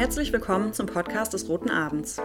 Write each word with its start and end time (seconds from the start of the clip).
Herzlich 0.00 0.32
willkommen 0.32 0.72
zum 0.72 0.86
Podcast 0.86 1.34
des 1.34 1.46
Roten 1.50 1.68
Abends. 1.68 2.22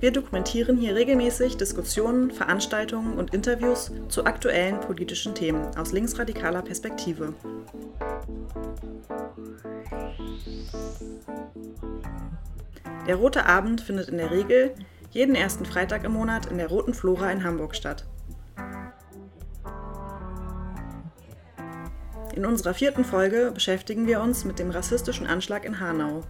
Wir 0.00 0.10
dokumentieren 0.10 0.76
hier 0.76 0.96
regelmäßig 0.96 1.56
Diskussionen, 1.56 2.32
Veranstaltungen 2.32 3.16
und 3.16 3.32
Interviews 3.32 3.92
zu 4.08 4.24
aktuellen 4.24 4.80
politischen 4.80 5.32
Themen 5.32 5.64
aus 5.76 5.92
linksradikaler 5.92 6.62
Perspektive. 6.62 7.32
Der 13.06 13.14
Rote 13.14 13.46
Abend 13.46 13.82
findet 13.82 14.08
in 14.08 14.16
der 14.16 14.32
Regel 14.32 14.74
jeden 15.12 15.36
ersten 15.36 15.64
Freitag 15.64 16.02
im 16.02 16.12
Monat 16.12 16.46
in 16.46 16.58
der 16.58 16.66
Roten 16.66 16.92
Flora 16.92 17.30
in 17.30 17.44
Hamburg 17.44 17.76
statt. 17.76 18.04
In 22.34 22.44
unserer 22.44 22.74
vierten 22.74 23.04
Folge 23.04 23.52
beschäftigen 23.54 24.08
wir 24.08 24.20
uns 24.20 24.44
mit 24.44 24.58
dem 24.58 24.72
rassistischen 24.72 25.28
Anschlag 25.28 25.64
in 25.64 25.78
Hanau. 25.78 26.24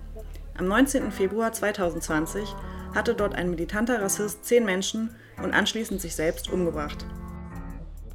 Am 0.58 0.68
19. 0.68 1.12
Februar 1.12 1.52
2020 1.52 2.54
hatte 2.94 3.14
dort 3.14 3.34
ein 3.34 3.50
militanter 3.50 4.00
Rassist 4.00 4.46
zehn 4.46 4.64
Menschen 4.64 5.14
und 5.42 5.52
anschließend 5.52 6.00
sich 6.00 6.16
selbst 6.16 6.50
umgebracht. 6.50 7.04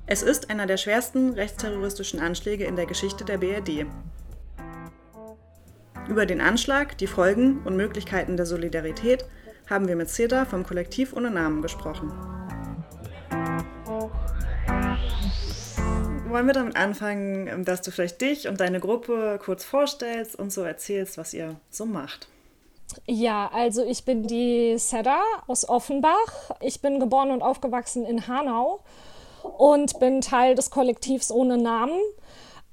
Es 0.07 0.23
ist 0.23 0.49
einer 0.49 0.65
der 0.65 0.77
schwersten 0.77 1.33
rechtsterroristischen 1.33 2.19
Anschläge 2.19 2.65
in 2.65 2.75
der 2.75 2.87
Geschichte 2.87 3.25
der 3.25 3.37
BRD. 3.37 3.85
Über 6.09 6.25
den 6.25 6.41
Anschlag, 6.41 6.97
die 6.97 7.05
Folgen 7.05 7.59
und 7.63 7.77
Möglichkeiten 7.77 8.35
der 8.37 8.47
Solidarität 8.47 9.23
haben 9.69 9.87
wir 9.87 9.95
mit 9.95 10.09
Seda 10.09 10.45
vom 10.45 10.65
Kollektiv 10.65 11.13
ohne 11.13 11.29
Namen 11.29 11.61
gesprochen. 11.61 12.11
Wollen 16.27 16.47
wir 16.47 16.53
damit 16.53 16.75
anfangen, 16.75 17.65
dass 17.65 17.81
du 17.81 17.91
vielleicht 17.91 18.19
dich 18.21 18.47
und 18.47 18.59
deine 18.59 18.79
Gruppe 18.79 19.39
kurz 19.43 19.63
vorstellst 19.63 20.39
und 20.39 20.51
so 20.51 20.63
erzählst, 20.63 21.17
was 21.17 21.33
ihr 21.33 21.57
so 21.69 21.85
macht? 21.85 22.29
Ja, 23.05 23.49
also 23.53 23.83
ich 23.83 24.05
bin 24.05 24.27
die 24.27 24.77
Seda 24.77 25.19
aus 25.47 25.67
Offenbach. 25.67 26.51
Ich 26.59 26.81
bin 26.81 26.99
geboren 26.99 27.31
und 27.31 27.41
aufgewachsen 27.41 28.05
in 28.05 28.27
Hanau 28.27 28.79
und 29.57 29.99
bin 29.99 30.21
Teil 30.21 30.55
des 30.55 30.69
Kollektivs 30.69 31.31
ohne 31.31 31.57
Namen. 31.57 31.99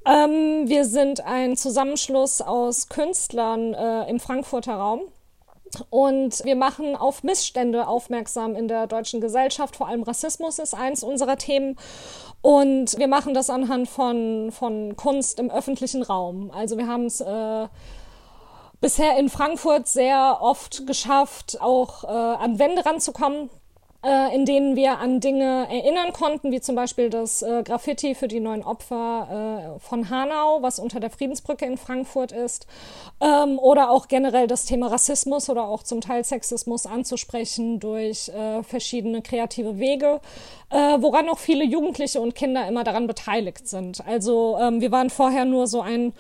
Ähm, 0.06 0.68
wir 0.68 0.84
sind 0.84 1.24
ein 1.24 1.56
Zusammenschluss 1.56 2.40
aus 2.40 2.88
Künstlern 2.88 3.74
äh, 3.74 4.08
im 4.08 4.20
Frankfurter 4.20 4.74
Raum. 4.74 5.02
Und 5.90 6.44
wir 6.44 6.56
machen 6.56 6.96
auf 6.96 7.22
Missstände 7.22 7.86
aufmerksam 7.86 8.54
in 8.54 8.68
der 8.68 8.86
deutschen 8.86 9.20
Gesellschaft. 9.20 9.76
Vor 9.76 9.88
allem 9.88 10.02
Rassismus 10.02 10.58
ist 10.58 10.74
eins 10.74 11.02
unserer 11.02 11.36
Themen. 11.36 11.76
Und 12.40 12.96
wir 12.98 13.08
machen 13.08 13.34
das 13.34 13.50
anhand 13.50 13.88
von, 13.88 14.50
von 14.52 14.96
Kunst 14.96 15.38
im 15.38 15.50
öffentlichen 15.50 16.02
Raum. 16.02 16.50
Also 16.52 16.78
wir 16.78 16.86
haben 16.86 17.06
es 17.06 17.20
äh, 17.20 17.66
bisher 18.80 19.18
in 19.18 19.28
Frankfurt 19.28 19.88
sehr 19.88 20.38
oft 20.40 20.86
geschafft, 20.86 21.60
auch 21.60 22.04
äh, 22.04 22.06
an 22.06 22.58
Wände 22.58 22.84
ranzukommen, 22.84 23.50
äh, 24.04 24.32
in 24.34 24.46
denen 24.46 24.76
wir 24.76 24.98
an 24.98 25.18
Dinge 25.18 25.66
erinnern 25.68 26.12
konnten, 26.12 26.52
wie 26.52 26.60
zum 26.60 26.76
Beispiel 26.76 27.10
das 27.10 27.42
äh, 27.42 27.64
Graffiti 27.64 28.14
für 28.14 28.28
die 28.28 28.38
neuen 28.38 28.62
Opfer 28.62 29.74
äh, 29.76 29.80
von 29.80 30.08
Hanau, 30.08 30.62
was 30.62 30.78
unter 30.78 31.00
der 31.00 31.10
Friedensbrücke 31.10 31.66
in 31.66 31.76
Frankfurt 31.76 32.30
ist, 32.30 32.68
ähm, 33.20 33.58
oder 33.58 33.90
auch 33.90 34.06
generell 34.06 34.46
das 34.46 34.66
Thema 34.66 34.86
Rassismus 34.86 35.50
oder 35.50 35.64
auch 35.64 35.82
zum 35.82 36.00
Teil 36.00 36.22
Sexismus 36.22 36.86
anzusprechen 36.86 37.80
durch 37.80 38.28
äh, 38.28 38.62
verschiedene 38.62 39.20
kreative 39.20 39.80
Wege, 39.80 40.20
äh, 40.70 40.76
woran 41.00 41.28
auch 41.28 41.38
viele 41.38 41.64
Jugendliche 41.64 42.20
und 42.20 42.36
Kinder 42.36 42.68
immer 42.68 42.84
daran 42.84 43.08
beteiligt 43.08 43.66
sind. 43.66 44.06
Also 44.06 44.58
ähm, 44.60 44.80
wir 44.80 44.92
waren 44.92 45.10
vorher 45.10 45.44
nur 45.44 45.66
so 45.66 45.80
ein 45.80 46.12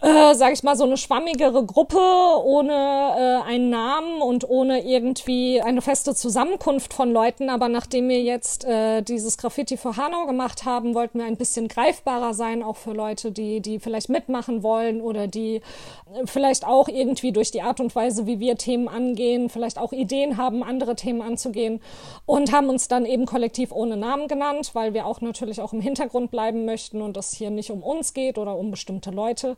äh, 0.00 0.34
sag 0.34 0.52
ich 0.52 0.62
mal, 0.62 0.76
so 0.76 0.84
eine 0.84 0.96
schwammigere 0.96 1.64
Gruppe 1.64 1.98
ohne 2.44 2.72
äh, 2.72 3.48
einen 3.48 3.70
Namen 3.70 4.20
und 4.20 4.48
ohne 4.48 4.84
irgendwie 4.84 5.62
eine 5.62 5.80
feste 5.80 6.14
Zusammenkunft 6.14 6.92
von 6.92 7.12
Leuten. 7.12 7.48
Aber 7.48 7.68
nachdem 7.68 8.08
wir 8.08 8.22
jetzt 8.22 8.64
äh, 8.64 9.02
dieses 9.02 9.38
Graffiti 9.38 9.76
für 9.76 9.96
Hanau 9.96 10.26
gemacht 10.26 10.64
haben, 10.64 10.94
wollten 10.94 11.18
wir 11.20 11.26
ein 11.26 11.36
bisschen 11.36 11.68
greifbarer 11.68 12.34
sein, 12.34 12.62
auch 12.62 12.76
für 12.76 12.92
Leute, 12.92 13.32
die, 13.32 13.60
die 13.60 13.78
vielleicht 13.78 14.08
mitmachen 14.08 14.62
wollen 14.62 15.00
oder 15.00 15.26
die 15.26 15.56
äh, 15.56 16.26
vielleicht 16.26 16.66
auch 16.66 16.88
irgendwie 16.88 17.32
durch 17.32 17.50
die 17.50 17.62
Art 17.62 17.80
und 17.80 17.94
Weise, 17.94 18.26
wie 18.26 18.40
wir 18.40 18.56
Themen 18.56 18.88
angehen, 18.88 19.48
vielleicht 19.48 19.78
auch 19.78 19.92
Ideen 19.92 20.36
haben, 20.36 20.62
andere 20.62 20.96
Themen 20.96 21.22
anzugehen 21.22 21.80
und 22.26 22.52
haben 22.52 22.68
uns 22.68 22.88
dann 22.88 23.06
eben 23.06 23.26
kollektiv 23.26 23.72
ohne 23.72 23.96
Namen 23.96 24.28
genannt, 24.28 24.70
weil 24.74 24.92
wir 24.92 25.06
auch 25.06 25.20
natürlich 25.20 25.60
auch 25.60 25.72
im 25.72 25.80
Hintergrund 25.80 26.30
bleiben 26.30 26.64
möchten 26.64 27.00
und 27.00 27.16
es 27.16 27.32
hier 27.32 27.50
nicht 27.50 27.70
um 27.70 27.82
uns 27.82 28.12
geht 28.12 28.38
oder 28.38 28.56
um 28.56 28.70
bestimmte 28.70 29.10
Leute. 29.10 29.56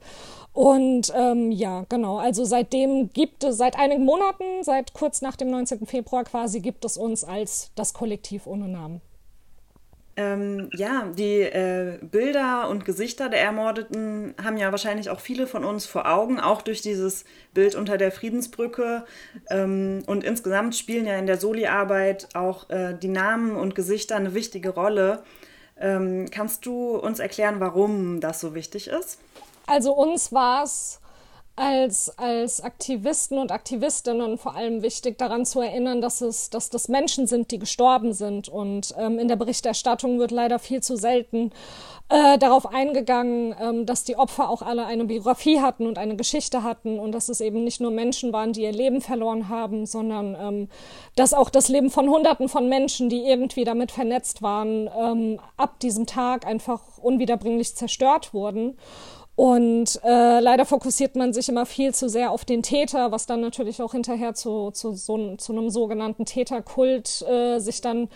Und 0.53 1.13
ähm, 1.15 1.51
ja, 1.51 1.85
genau, 1.89 2.19
also 2.19 2.45
seitdem 2.45 3.11
gibt 3.13 3.45
es, 3.45 3.59
seit 3.59 3.79
einigen 3.79 4.05
Monaten, 4.05 4.63
seit 4.63 4.95
kurz 4.95 5.23
nach 5.23 5.37
dem 5.37 5.51
19. 5.51 5.87
Februar 5.87 6.25
quasi, 6.25 6.61
gibt 6.61 6.85
es 6.85 6.97
uns 6.97 7.25
als 7.25 7.71
das 7.75 7.93
Kollektiv 7.93 8.47
ohne 8.47 8.69
Namen. 8.69 9.01
Ähm, 10.19 10.71
ja, 10.73 11.13
die 11.15 11.43
äh, 11.43 11.99
Bilder 12.01 12.71
und 12.71 12.87
Gesichter 12.87 13.29
der 13.29 13.43
Ermordeten 13.43 14.35
haben 14.43 14.57
ja 14.57 14.71
wahrscheinlich 14.71 15.11
auch 15.11 15.21
viele 15.21 15.47
von 15.47 15.63
uns 15.63 15.85
vor 15.85 16.11
Augen, 16.11 16.41
auch 16.41 16.63
durch 16.63 16.81
dieses 16.81 17.27
Bild 17.53 17.75
unter 17.75 17.99
der 17.99 18.11
Friedensbrücke. 18.11 19.05
Ähm, 19.51 20.05
und 20.07 20.25
insgesamt 20.25 20.75
spielen 20.75 21.07
ja 21.07 21.19
in 21.19 21.27
der 21.27 21.39
Soli-Arbeit 21.39 22.29
auch 22.35 22.71
äh, 22.71 22.95
die 22.95 23.09
Namen 23.09 23.57
und 23.57 23.75
Gesichter 23.75 24.17
eine 24.17 24.33
wichtige 24.33 24.71
Rolle. 24.71 25.23
Ähm, 25.79 26.31
kannst 26.31 26.65
du 26.65 26.97
uns 26.97 27.19
erklären, 27.19 27.61
warum 27.61 28.21
das 28.21 28.41
so 28.41 28.55
wichtig 28.55 28.89
ist? 28.89 29.21
Also 29.67 29.93
uns 29.93 30.33
war 30.33 30.63
es 30.63 31.01
als, 31.57 32.11
als 32.19 32.61
Aktivisten 32.61 33.39
und 33.39 33.51
Aktivistinnen 33.51 34.37
vor 34.37 34.55
allem 34.55 34.83
wichtig, 34.83 35.17
daran 35.17 35.47
zu 35.47 35.63
erinnern, 35.63 36.03
dass 36.03 36.21
es, 36.21 36.51
dass 36.51 36.69
das 36.69 36.89
Menschen 36.89 37.27
sind, 37.27 37.51
die 37.51 37.59
gestorben 37.59 38.13
sind. 38.13 38.49
Und 38.51 38.95
ähm, 38.99 39.19
in 39.19 39.27
der 39.27 39.37
Berichterstattung 39.37 40.19
wird 40.19 40.33
leider 40.33 40.59
viel 40.59 40.83
zu 40.83 40.97
selten 40.97 41.53
äh, 42.11 42.37
darauf 42.37 42.67
eingegangen, 42.67 43.55
ähm, 43.59 43.87
dass 43.87 44.05
die 44.05 44.17
Opfer 44.17 44.51
auch 44.51 44.61
alle 44.61 44.85
eine 44.85 45.07
Biografie 45.07 45.61
hatten 45.61 45.87
und 45.87 45.97
eine 45.97 46.17
Geschichte 46.17 46.63
hatten 46.63 46.99
und 46.99 47.13
dass 47.13 47.31
es 47.31 47.41
eben 47.41 47.65
nicht 47.65 47.81
nur 47.81 47.91
Menschen 47.91 48.35
waren, 48.35 48.53
die 48.53 48.63
ihr 48.63 48.73
Leben 48.73 49.01
verloren 49.01 49.49
haben, 49.49 49.87
sondern 49.87 50.37
ähm, 50.39 50.69
dass 51.17 51.33
auch 51.33 51.49
das 51.49 51.69
Leben 51.69 51.91
von 51.91 52.11
Hunderten 52.11 52.51
von 52.51 52.69
Menschen, 52.69 53.09
die 53.09 53.25
irgendwie 53.25 53.65
damit 53.65 53.93
vernetzt 53.93 54.43
waren, 54.43 54.91
ähm, 54.95 55.41
ab 55.57 55.81
diesem 55.81 56.05
Tag 56.07 56.47
einfach 56.47 56.83
unwiederbringlich 56.99 57.75
zerstört 57.75 58.35
wurden. 58.35 58.77
Und 59.37 60.01
äh, 60.03 60.41
leider 60.41 60.65
fokussiert 60.65 61.15
man 61.15 61.35
sich 61.35 61.51
immer 61.51 61.67
viel 61.67 61.95
zu 61.95 62.09
sehr 62.09 62.31
auf 62.31 62.47
den 62.47 62.63
Täter, 62.63 63.13
was 63.13 63.27
dann 63.27 63.43
natürlich 63.43 63.83
auch 63.83 63.93
hinterher 63.93 64.33
zu, 64.35 64.71
zu, 64.71 64.95
so, 64.95 65.37
zu 65.37 65.53
einem 65.53 65.69
sogenannten 65.69 66.25
Täterkult 66.25 67.23
äh, 67.23 67.59
sich 67.59 67.83
dann 67.83 68.09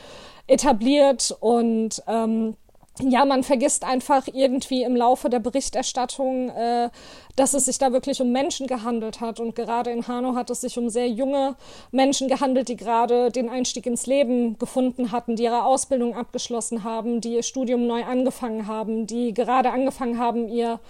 etabliert. 0.47 1.37
Und 1.41 2.03
ähm, 2.07 2.57
ja, 3.03 3.25
man 3.25 3.43
vergisst 3.43 3.85
einfach 3.85 4.27
irgendwie 4.33 4.83
im 4.83 4.97
Laufe 4.97 5.29
der 5.31 5.39
Berichterstattung, 5.39 6.51
äh, 6.51 6.91
dass 7.37 7.55
es 7.55 7.67
sich 7.67 7.79
da 7.79 7.93
wirklich 7.93 8.21
um 8.21 8.33
Menschen 8.33 8.67
gehandelt 8.67 9.21
hat. 9.21 9.41
Und 9.41 9.55
gerade 9.55 9.91
in 9.91 10.07
Hanau 10.07 10.35
hat 10.35 10.51
es 10.51 10.61
sich 10.61 10.79
um 10.79 10.89
sehr 10.89 11.09
junge 11.09 11.57
Menschen 11.91 12.29
gehandelt, 12.29 12.69
die 12.69 12.77
gerade 12.77 13.31
den 13.31 13.49
Einstieg 13.49 13.87
ins 13.87 14.07
Leben 14.07 14.59
gefunden 14.59 15.13
hatten, 15.13 15.37
die 15.37 15.45
ihre 15.45 15.65
Ausbildung 15.65 16.15
abgeschlossen 16.15 16.85
haben, 16.85 17.21
die 17.21 17.35
ihr 17.35 17.43
Studium 17.43 17.87
neu 17.87 18.05
angefangen 18.05 18.67
haben, 18.67 19.07
die 19.07 19.33
gerade 19.35 19.71
angefangen 19.71 20.19
haben, 20.19 20.49
ihr 20.49 20.81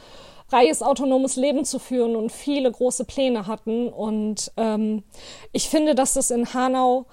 freies, 0.49 0.83
autonomes 0.83 1.37
Leben 1.37 1.65
zu 1.65 1.79
führen 1.79 2.17
und 2.17 2.33
viele 2.33 2.71
große 2.71 3.05
Pläne 3.05 3.47
hatten. 3.47 3.89
Und 3.89 4.51
ähm, 4.57 5.05
ich 5.53 5.69
finde, 5.69 5.95
dass 5.95 6.15
das 6.15 6.31
in 6.31 6.53
Hanau 6.53 7.07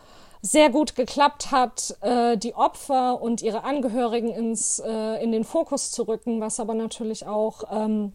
sehr 0.51 0.69
gut 0.69 0.95
geklappt 0.95 1.51
hat, 1.51 1.97
äh, 2.01 2.37
die 2.37 2.55
Opfer 2.55 3.21
und 3.21 3.41
ihre 3.41 3.63
Angehörigen 3.63 4.29
ins, 4.29 4.79
äh, 4.79 5.23
in 5.23 5.31
den 5.31 5.43
Fokus 5.43 5.91
zu 5.91 6.03
rücken, 6.03 6.39
was 6.39 6.59
aber 6.59 6.73
natürlich 6.73 7.25
auch 7.25 7.63
ähm, 7.71 8.13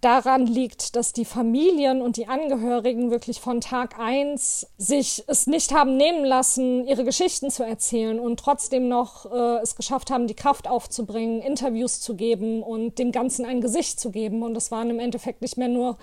daran 0.00 0.46
liegt, 0.46 0.96
dass 0.96 1.12
die 1.12 1.24
Familien 1.24 2.02
und 2.02 2.16
die 2.16 2.26
Angehörigen 2.26 3.12
wirklich 3.12 3.40
von 3.40 3.60
Tag 3.60 4.00
eins 4.00 4.66
sich 4.76 5.22
es 5.28 5.46
nicht 5.46 5.72
haben 5.72 5.96
nehmen 5.96 6.24
lassen, 6.24 6.84
ihre 6.88 7.04
Geschichten 7.04 7.50
zu 7.50 7.62
erzählen 7.62 8.18
und 8.18 8.40
trotzdem 8.40 8.88
noch 8.88 9.30
äh, 9.30 9.60
es 9.62 9.76
geschafft 9.76 10.10
haben, 10.10 10.26
die 10.26 10.34
Kraft 10.34 10.66
aufzubringen, 10.66 11.40
Interviews 11.40 12.00
zu 12.00 12.16
geben 12.16 12.64
und 12.64 12.98
dem 12.98 13.12
Ganzen 13.12 13.46
ein 13.46 13.60
Gesicht 13.60 14.00
zu 14.00 14.10
geben. 14.10 14.42
Und 14.42 14.56
es 14.56 14.72
waren 14.72 14.90
im 14.90 14.98
Endeffekt 14.98 15.40
nicht 15.40 15.56
mehr 15.56 15.68
nur 15.68 15.96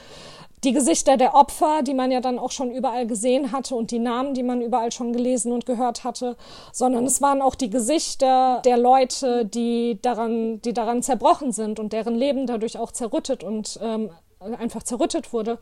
die 0.64 0.74
Gesichter 0.74 1.18
der 1.18 1.36
Opfer, 1.36 1.82
die 1.84 1.94
man 1.94 2.12
ja 2.12 2.20
dann 2.20 2.40
auch 2.40 2.52
schon 2.52 2.72
überall 2.72 3.08
gesehen 3.08 3.52
hatte 3.52 3.76
und 3.76 3.92
die 3.92 4.00
Namen, 4.00 4.34
die 4.34 4.44
man 4.44 4.62
überall 4.62 4.92
schon 4.92 5.14
gelesen 5.14 5.52
und 5.52 5.66
gehört 5.66 6.04
hatte, 6.04 6.36
sondern 6.74 7.06
es 7.06 7.22
waren 7.22 7.42
auch 7.42 7.56
die 7.56 7.70
Gesichter 7.70 8.62
der 8.66 8.78
Leute, 8.78 9.46
die 9.46 10.00
daran, 10.02 10.62
die 10.62 10.74
daran 10.74 11.02
zerbrochen 11.02 11.52
sind 11.52 11.80
und 11.80 11.94
deren 11.94 12.16
Leben 12.16 12.46
dadurch 12.46 12.78
auch 12.78 12.92
zerrüttet 12.92 13.44
und 13.44 13.80
ähm, 13.82 14.10
einfach 14.40 14.84
zerrüttet 14.84 15.34
wurde. 15.34 15.60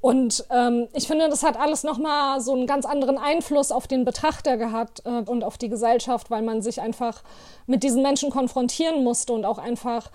Und 0.00 0.44
ähm, 0.50 0.88
ich 0.94 1.06
finde, 1.06 1.28
das 1.28 1.42
hat 1.42 1.58
alles 1.58 1.84
nochmal 1.84 2.40
so 2.40 2.52
einen 2.52 2.66
ganz 2.66 2.86
anderen 2.86 3.18
Einfluss 3.18 3.70
auf 3.70 3.86
den 3.86 4.04
Betrachter 4.04 4.56
gehabt 4.56 5.02
äh, 5.04 5.22
und 5.30 5.44
auf 5.44 5.58
die 5.58 5.68
Gesellschaft, 5.68 6.30
weil 6.30 6.42
man 6.42 6.62
sich 6.62 6.80
einfach 6.80 7.22
mit 7.66 7.82
diesen 7.82 8.02
Menschen 8.02 8.30
konfrontieren 8.30 9.04
musste 9.04 9.32
und 9.32 9.44
auch 9.44 9.58
einfach 9.58 10.10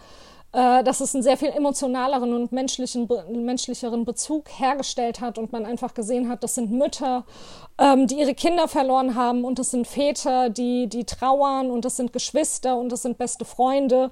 äh, 0.54 0.84
dass 0.84 1.02
es 1.02 1.14
einen 1.14 1.24
sehr 1.24 1.38
viel 1.38 1.50
emotionaleren 1.50 2.34
und 2.34 2.52
menschlichen, 2.52 3.08
menschlicheren 3.30 4.06
Bezug 4.06 4.50
hergestellt 4.50 5.22
hat 5.22 5.38
und 5.38 5.52
man 5.52 5.66
einfach 5.66 5.94
gesehen 5.94 6.30
hat, 6.30 6.44
das 6.44 6.56
sind 6.56 6.72
Mütter, 6.72 7.26
ähm, 7.78 8.08
die 8.08 8.20
ihre 8.20 8.34
Kinder 8.34 8.68
verloren 8.68 9.16
haben 9.16 9.44
und 9.44 9.60
das 9.60 9.72
sind 9.72 9.88
Väter, 9.88 10.50
die, 10.50 10.88
die 10.88 11.06
trauern 11.06 11.70
und 11.70 11.86
das 11.86 11.98
sind 11.98 12.14
Geschwister 12.14 12.78
und 12.78 12.92
das 12.92 13.02
sind 13.02 13.18
beste 13.18 13.46
Freunde 13.46 14.12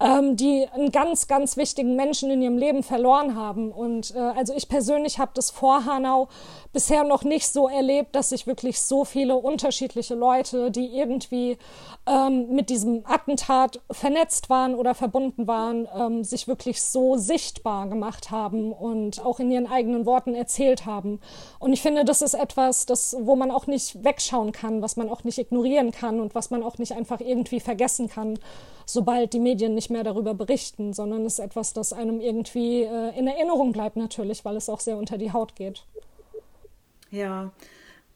ähm, 0.00 0.36
die 0.36 0.68
einen 0.72 0.92
ganz, 0.92 1.26
ganz 1.26 1.56
wichtigen 1.56 1.96
Menschen 1.96 2.30
in 2.30 2.40
ihrem 2.40 2.56
Leben 2.56 2.82
verloren 2.82 3.34
haben. 3.34 3.72
Und 3.72 4.14
äh, 4.14 4.18
also 4.18 4.54
ich 4.54 4.68
persönlich 4.68 5.18
habe 5.18 5.32
das 5.34 5.50
vor 5.50 5.84
Hanau 5.84 6.28
bisher 6.72 7.04
noch 7.04 7.24
nicht 7.24 7.48
so 7.48 7.68
erlebt, 7.68 8.14
dass 8.14 8.30
sich 8.30 8.46
wirklich 8.46 8.80
so 8.80 9.04
viele 9.04 9.36
unterschiedliche 9.36 10.14
Leute, 10.14 10.70
die 10.70 10.86
irgendwie 10.86 11.56
ähm, 12.06 12.54
mit 12.54 12.70
diesem 12.70 13.04
Attentat 13.04 13.80
vernetzt 13.90 14.50
waren 14.50 14.74
oder 14.74 14.94
verbunden 14.94 15.46
waren, 15.46 15.88
ähm, 15.94 16.24
sich 16.24 16.48
wirklich 16.48 16.82
so 16.82 17.16
sichtbar 17.16 17.88
gemacht 17.88 18.30
haben 18.30 18.72
und 18.72 19.24
auch 19.24 19.40
in 19.40 19.50
ihren 19.50 19.66
eigenen 19.66 20.06
Worten 20.06 20.34
erzählt 20.34 20.86
haben. 20.86 21.20
Und 21.58 21.72
ich 21.72 21.82
finde, 21.82 22.04
das 22.04 22.22
ist 22.22 22.34
etwas, 22.34 22.86
das, 22.86 23.16
wo 23.20 23.36
man 23.36 23.50
auch 23.50 23.66
nicht 23.66 24.04
wegschauen 24.04 24.52
kann, 24.52 24.82
was 24.82 24.96
man 24.96 25.08
auch 25.08 25.24
nicht 25.24 25.38
ignorieren 25.38 25.90
kann 25.90 26.20
und 26.20 26.34
was 26.34 26.50
man 26.50 26.62
auch 26.62 26.78
nicht 26.78 26.92
einfach 26.92 27.20
irgendwie 27.20 27.60
vergessen 27.60 28.08
kann 28.08 28.38
sobald 28.90 29.34
die 29.34 29.38
Medien 29.38 29.74
nicht 29.74 29.90
mehr 29.90 30.02
darüber 30.02 30.32
berichten, 30.32 30.94
sondern 30.94 31.26
es 31.26 31.34
ist 31.34 31.44
etwas, 31.44 31.74
das 31.74 31.92
einem 31.92 32.20
irgendwie 32.20 32.84
äh, 32.84 33.18
in 33.18 33.26
Erinnerung 33.26 33.72
bleibt 33.72 33.96
natürlich, 33.96 34.46
weil 34.46 34.56
es 34.56 34.70
auch 34.70 34.80
sehr 34.80 34.96
unter 34.96 35.18
die 35.18 35.30
Haut 35.30 35.54
geht. 35.54 35.84
Ja, 37.10 37.50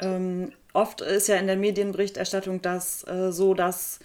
ähm, 0.00 0.52
oft 0.72 1.00
ist 1.00 1.28
ja 1.28 1.36
in 1.36 1.46
der 1.46 1.56
Medienberichterstattung 1.56 2.60
das 2.62 3.06
äh, 3.06 3.32
so, 3.32 3.54
dass 3.54 4.00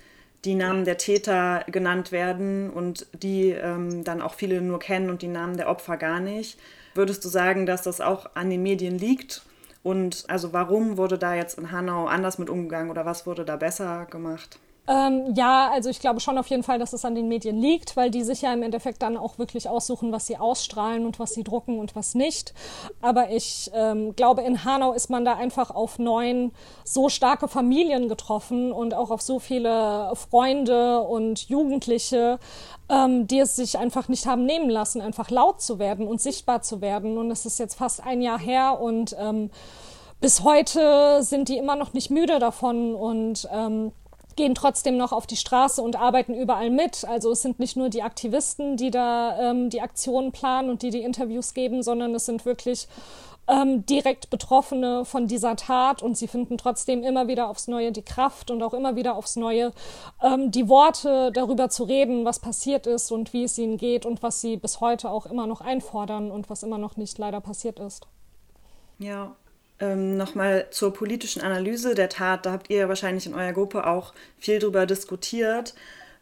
die 0.45 0.55
Namen 0.55 0.85
der 0.85 0.97
Täter 0.97 1.65
genannt 1.67 2.11
werden 2.11 2.69
und 2.69 3.07
die 3.13 3.49
ähm, 3.49 4.03
dann 4.03 4.21
auch 4.21 4.35
viele 4.35 4.61
nur 4.61 4.79
kennen 4.79 5.09
und 5.09 5.21
die 5.21 5.27
Namen 5.27 5.57
der 5.57 5.69
Opfer 5.69 5.97
gar 5.97 6.19
nicht. 6.19 6.59
Würdest 6.93 7.25
du 7.25 7.29
sagen, 7.29 7.65
dass 7.65 7.81
das 7.81 8.01
auch 8.01 8.35
an 8.35 8.49
den 8.49 8.63
Medien 8.63 8.97
liegt? 8.97 9.43
Und 9.83 10.25
also 10.27 10.53
warum 10.53 10.97
wurde 10.97 11.17
da 11.17 11.35
jetzt 11.35 11.57
in 11.57 11.71
Hanau 11.71 12.05
anders 12.05 12.37
mit 12.37 12.49
umgegangen 12.49 12.91
oder 12.91 13.05
was 13.05 13.25
wurde 13.25 13.45
da 13.45 13.55
besser 13.55 14.05
gemacht? 14.09 14.59
Ähm, 14.89 15.33
ja, 15.35 15.69
also 15.69 15.89
ich 15.89 15.99
glaube 15.99 16.21
schon 16.21 16.37
auf 16.37 16.47
jeden 16.47 16.63
Fall, 16.63 16.79
dass 16.79 16.93
es 16.93 17.03
an 17.03 17.13
den 17.13 17.27
Medien 17.27 17.57
liegt, 17.57 17.97
weil 17.97 18.09
die 18.09 18.23
sich 18.23 18.41
ja 18.41 18.53
im 18.53 18.63
Endeffekt 18.63 19.01
dann 19.01 19.17
auch 19.17 19.37
wirklich 19.37 19.67
aussuchen, 19.67 20.13
was 20.13 20.27
sie 20.27 20.37
ausstrahlen 20.37 21.05
und 21.05 21.19
was 21.19 21.33
sie 21.33 21.43
drucken 21.43 21.77
und 21.77 21.93
was 21.95 22.15
nicht. 22.15 22.53
Aber 23.01 23.29
ich 23.29 23.69
ähm, 23.73 24.15
glaube, 24.15 24.43
in 24.43 24.63
Hanau 24.63 24.93
ist 24.93 25.09
man 25.09 25.25
da 25.25 25.35
einfach 25.35 25.71
auf 25.71 25.99
neun 25.99 26.53
so 26.85 27.09
starke 27.09 27.49
Familien 27.49 28.07
getroffen 28.07 28.71
und 28.71 28.93
auch 28.93 29.11
auf 29.11 29.21
so 29.21 29.39
viele 29.39 30.11
Freunde 30.15 31.01
und 31.01 31.49
Jugendliche, 31.49 32.39
ähm, 32.87 33.27
die 33.27 33.39
es 33.39 33.57
sich 33.57 33.77
einfach 33.77 34.07
nicht 34.07 34.25
haben 34.25 34.45
nehmen 34.45 34.69
lassen, 34.69 35.01
einfach 35.01 35.29
laut 35.29 35.61
zu 35.61 35.79
werden 35.79 36.07
und 36.07 36.21
sichtbar 36.21 36.61
zu 36.61 36.79
werden. 36.79 37.17
Und 37.17 37.29
es 37.29 37.45
ist 37.45 37.59
jetzt 37.59 37.75
fast 37.75 38.01
ein 38.05 38.21
Jahr 38.21 38.39
her 38.39 38.79
und 38.79 39.17
ähm, 39.19 39.49
bis 40.21 40.43
heute 40.43 41.21
sind 41.23 41.49
die 41.49 41.57
immer 41.57 41.75
noch 41.75 41.91
nicht 41.91 42.09
müde 42.09 42.39
davon 42.39 42.95
und 42.95 43.47
ähm, 43.51 43.91
gehen 44.37 44.55
trotzdem 44.55 44.95
noch 44.95 45.11
auf 45.11 45.27
die 45.27 45.35
Straße 45.35 45.81
und 45.81 45.97
arbeiten 45.97 46.33
überall 46.33 46.69
mit. 46.69 47.03
Also 47.03 47.31
es 47.31 47.41
sind 47.41 47.59
nicht 47.59 47.75
nur 47.75 47.89
die 47.89 48.03
Aktivisten, 48.03 48.77
die 48.77 48.91
da 48.91 49.51
ähm, 49.51 49.69
die 49.69 49.81
Aktionen 49.81 50.31
planen 50.31 50.69
und 50.69 50.81
die 50.81 50.89
die 50.89 51.01
Interviews 51.01 51.53
geben, 51.53 51.83
sondern 51.83 52.15
es 52.15 52.25
sind 52.25 52.45
wirklich 52.45 52.87
ähm, 53.47 53.85
direkt 53.85 54.29
Betroffene 54.29 55.05
von 55.05 55.27
dieser 55.27 55.55
Tat 55.55 56.01
und 56.01 56.17
sie 56.17 56.27
finden 56.27 56.57
trotzdem 56.57 57.03
immer 57.03 57.27
wieder 57.27 57.49
aufs 57.49 57.67
Neue 57.67 57.91
die 57.91 58.01
Kraft 58.01 58.51
und 58.51 58.61
auch 58.61 58.73
immer 58.73 58.95
wieder 58.95 59.15
aufs 59.15 59.35
Neue 59.35 59.71
ähm, 60.21 60.51
die 60.51 60.67
Worte 60.67 61.31
darüber 61.33 61.69
zu 61.69 61.83
reden, 61.83 62.25
was 62.25 62.39
passiert 62.39 62.87
ist 62.87 63.11
und 63.11 63.33
wie 63.33 63.43
es 63.43 63.57
ihnen 63.57 63.77
geht 63.77 64.05
und 64.05 64.21
was 64.21 64.41
sie 64.41 64.57
bis 64.57 64.81
heute 64.81 65.09
auch 65.09 65.25
immer 65.25 65.47
noch 65.47 65.61
einfordern 65.61 66.31
und 66.31 66.49
was 66.49 66.63
immer 66.63 66.77
noch 66.77 66.97
nicht 66.97 67.17
leider 67.17 67.41
passiert 67.41 67.79
ist. 67.79 68.07
Ja, 68.99 69.35
ähm, 69.79 70.18
Nochmal 70.18 70.68
zur 70.71 70.94
politischen 70.94 71.41
Analyse 71.41 71.94
der 71.94 72.09
Tat, 72.09 72.45
da 72.45 72.51
habt 72.51 72.69
ihr 72.69 72.89
wahrscheinlich 72.89 73.27
in 73.27 73.35
eurer 73.35 73.53
Gruppe 73.53 73.85
auch 73.85 74.13
viel 74.39 74.59
drüber 74.59 74.85
diskutiert. 74.85 75.75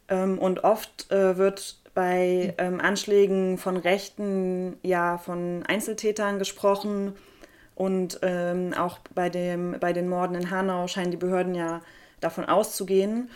Ähm, 0.09 0.37
und 0.37 0.63
oft 0.63 1.11
äh, 1.11 1.37
wird 1.37 1.77
bei 1.93 2.53
ähm, 2.57 2.81
Anschlägen 2.81 3.57
von 3.57 3.77
Rechten 3.77 4.77
ja 4.83 5.17
von 5.17 5.63
Einzeltätern 5.67 6.39
gesprochen. 6.39 7.13
Und 7.75 8.19
ähm, 8.21 8.73
auch 8.73 8.99
bei, 9.13 9.29
dem, 9.29 9.77
bei 9.79 9.93
den 9.93 10.07
Morden 10.07 10.35
in 10.35 10.51
Hanau 10.51 10.87
scheinen 10.87 11.11
die 11.11 11.17
Behörden 11.17 11.55
ja 11.55 11.81
davon 12.19 12.45
auszugehen. 12.45 13.29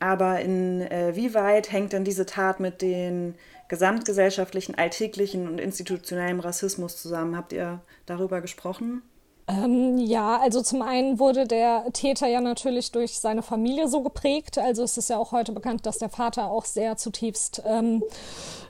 Aber 0.00 0.40
inwieweit 0.40 1.68
äh, 1.68 1.72
hängt 1.72 1.92
denn 1.92 2.04
diese 2.04 2.26
Tat 2.26 2.60
mit 2.60 2.82
den 2.82 3.34
gesamtgesellschaftlichen, 3.68 4.76
alltäglichen 4.76 5.48
und 5.48 5.60
institutionellen 5.60 6.40
Rassismus 6.40 7.00
zusammen? 7.00 7.36
Habt 7.36 7.52
ihr 7.52 7.80
darüber 8.06 8.40
gesprochen? 8.40 9.02
Ähm, 9.46 9.98
ja, 9.98 10.38
also 10.38 10.62
zum 10.62 10.80
einen 10.80 11.18
wurde 11.18 11.46
der 11.46 11.92
Täter 11.92 12.26
ja 12.26 12.40
natürlich 12.40 12.92
durch 12.92 13.18
seine 13.18 13.42
Familie 13.42 13.88
so 13.88 14.00
geprägt. 14.00 14.56
Also 14.56 14.82
es 14.82 14.96
ist 14.96 15.10
ja 15.10 15.18
auch 15.18 15.32
heute 15.32 15.52
bekannt, 15.52 15.84
dass 15.84 15.98
der 15.98 16.08
Vater 16.08 16.50
auch 16.50 16.64
sehr 16.64 16.96
zutiefst 16.96 17.62
ähm, 17.66 18.02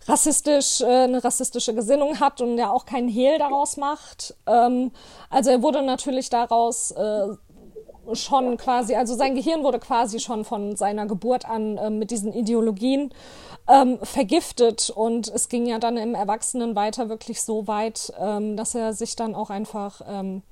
rassistisch, 0.09 0.81
äh, 0.81 1.05
eine 1.05 1.23
rassistische 1.23 1.75
Gesinnung 1.75 2.19
hat 2.19 2.41
und 2.41 2.59
ja 2.59 2.71
auch 2.71 2.87
keinen 2.87 3.09
Hehl 3.09 3.39
daraus 3.39 3.77
macht. 3.77 4.35
Ähm, 4.47 4.91
also 5.31 5.51
er 5.51 5.63
wurde 5.63 5.83
natürlich 5.83 6.29
daraus 6.29 6.91
äh, 6.91 7.29
schon 8.13 8.57
quasi, 8.57 8.95
also 8.95 9.15
sein 9.15 9.35
Gehirn 9.35 9.63
wurde 9.63 9.79
quasi 9.79 10.21
schon 10.21 10.45
von 10.45 10.77
seiner 10.77 11.07
Geburt 11.07 11.49
an 11.49 11.79
äh, 11.79 11.91
mit 11.91 12.11
diesen 12.11 12.33
Ideologien 12.33 13.13
ähm, 13.69 13.99
vergiftet. 14.03 14.91
Und 14.91 15.29
es 15.29 15.49
ging 15.49 15.67
ja 15.67 15.79
dann 15.79 15.97
im 15.97 16.15
Erwachsenen 16.15 16.77
weiter 16.77 17.09
wirklich 17.09 17.43
so 17.43 17.67
weit, 17.67 18.13
ähm, 18.21 18.57
dass 18.57 18.75
er 18.75 18.93
sich 18.93 19.17
dann 19.17 19.35
auch 19.35 19.51
einfach 19.51 20.01
ähm, 20.07 20.43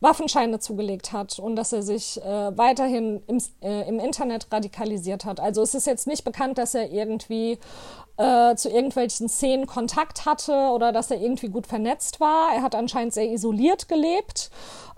Waffenscheine 0.00 0.58
zugelegt 0.58 1.12
hat 1.12 1.38
und 1.38 1.56
dass 1.56 1.72
er 1.72 1.82
sich 1.82 2.20
äh, 2.22 2.56
weiterhin 2.56 3.22
im, 3.26 3.38
äh, 3.62 3.88
im 3.88 3.98
Internet 3.98 4.46
radikalisiert 4.50 5.24
hat. 5.24 5.40
Also 5.40 5.62
es 5.62 5.74
ist 5.74 5.86
jetzt 5.86 6.06
nicht 6.06 6.24
bekannt, 6.24 6.58
dass 6.58 6.74
er 6.74 6.90
irgendwie 6.90 7.58
äh, 8.16 8.54
zu 8.54 8.68
irgendwelchen 8.70 9.28
Szenen 9.28 9.66
Kontakt 9.66 10.26
hatte 10.26 10.52
oder 10.52 10.92
dass 10.92 11.10
er 11.10 11.20
irgendwie 11.20 11.48
gut 11.48 11.66
vernetzt 11.66 12.20
war. 12.20 12.54
Er 12.54 12.62
hat 12.62 12.74
anscheinend 12.74 13.12
sehr 13.12 13.30
isoliert 13.30 13.88
gelebt 13.88 14.50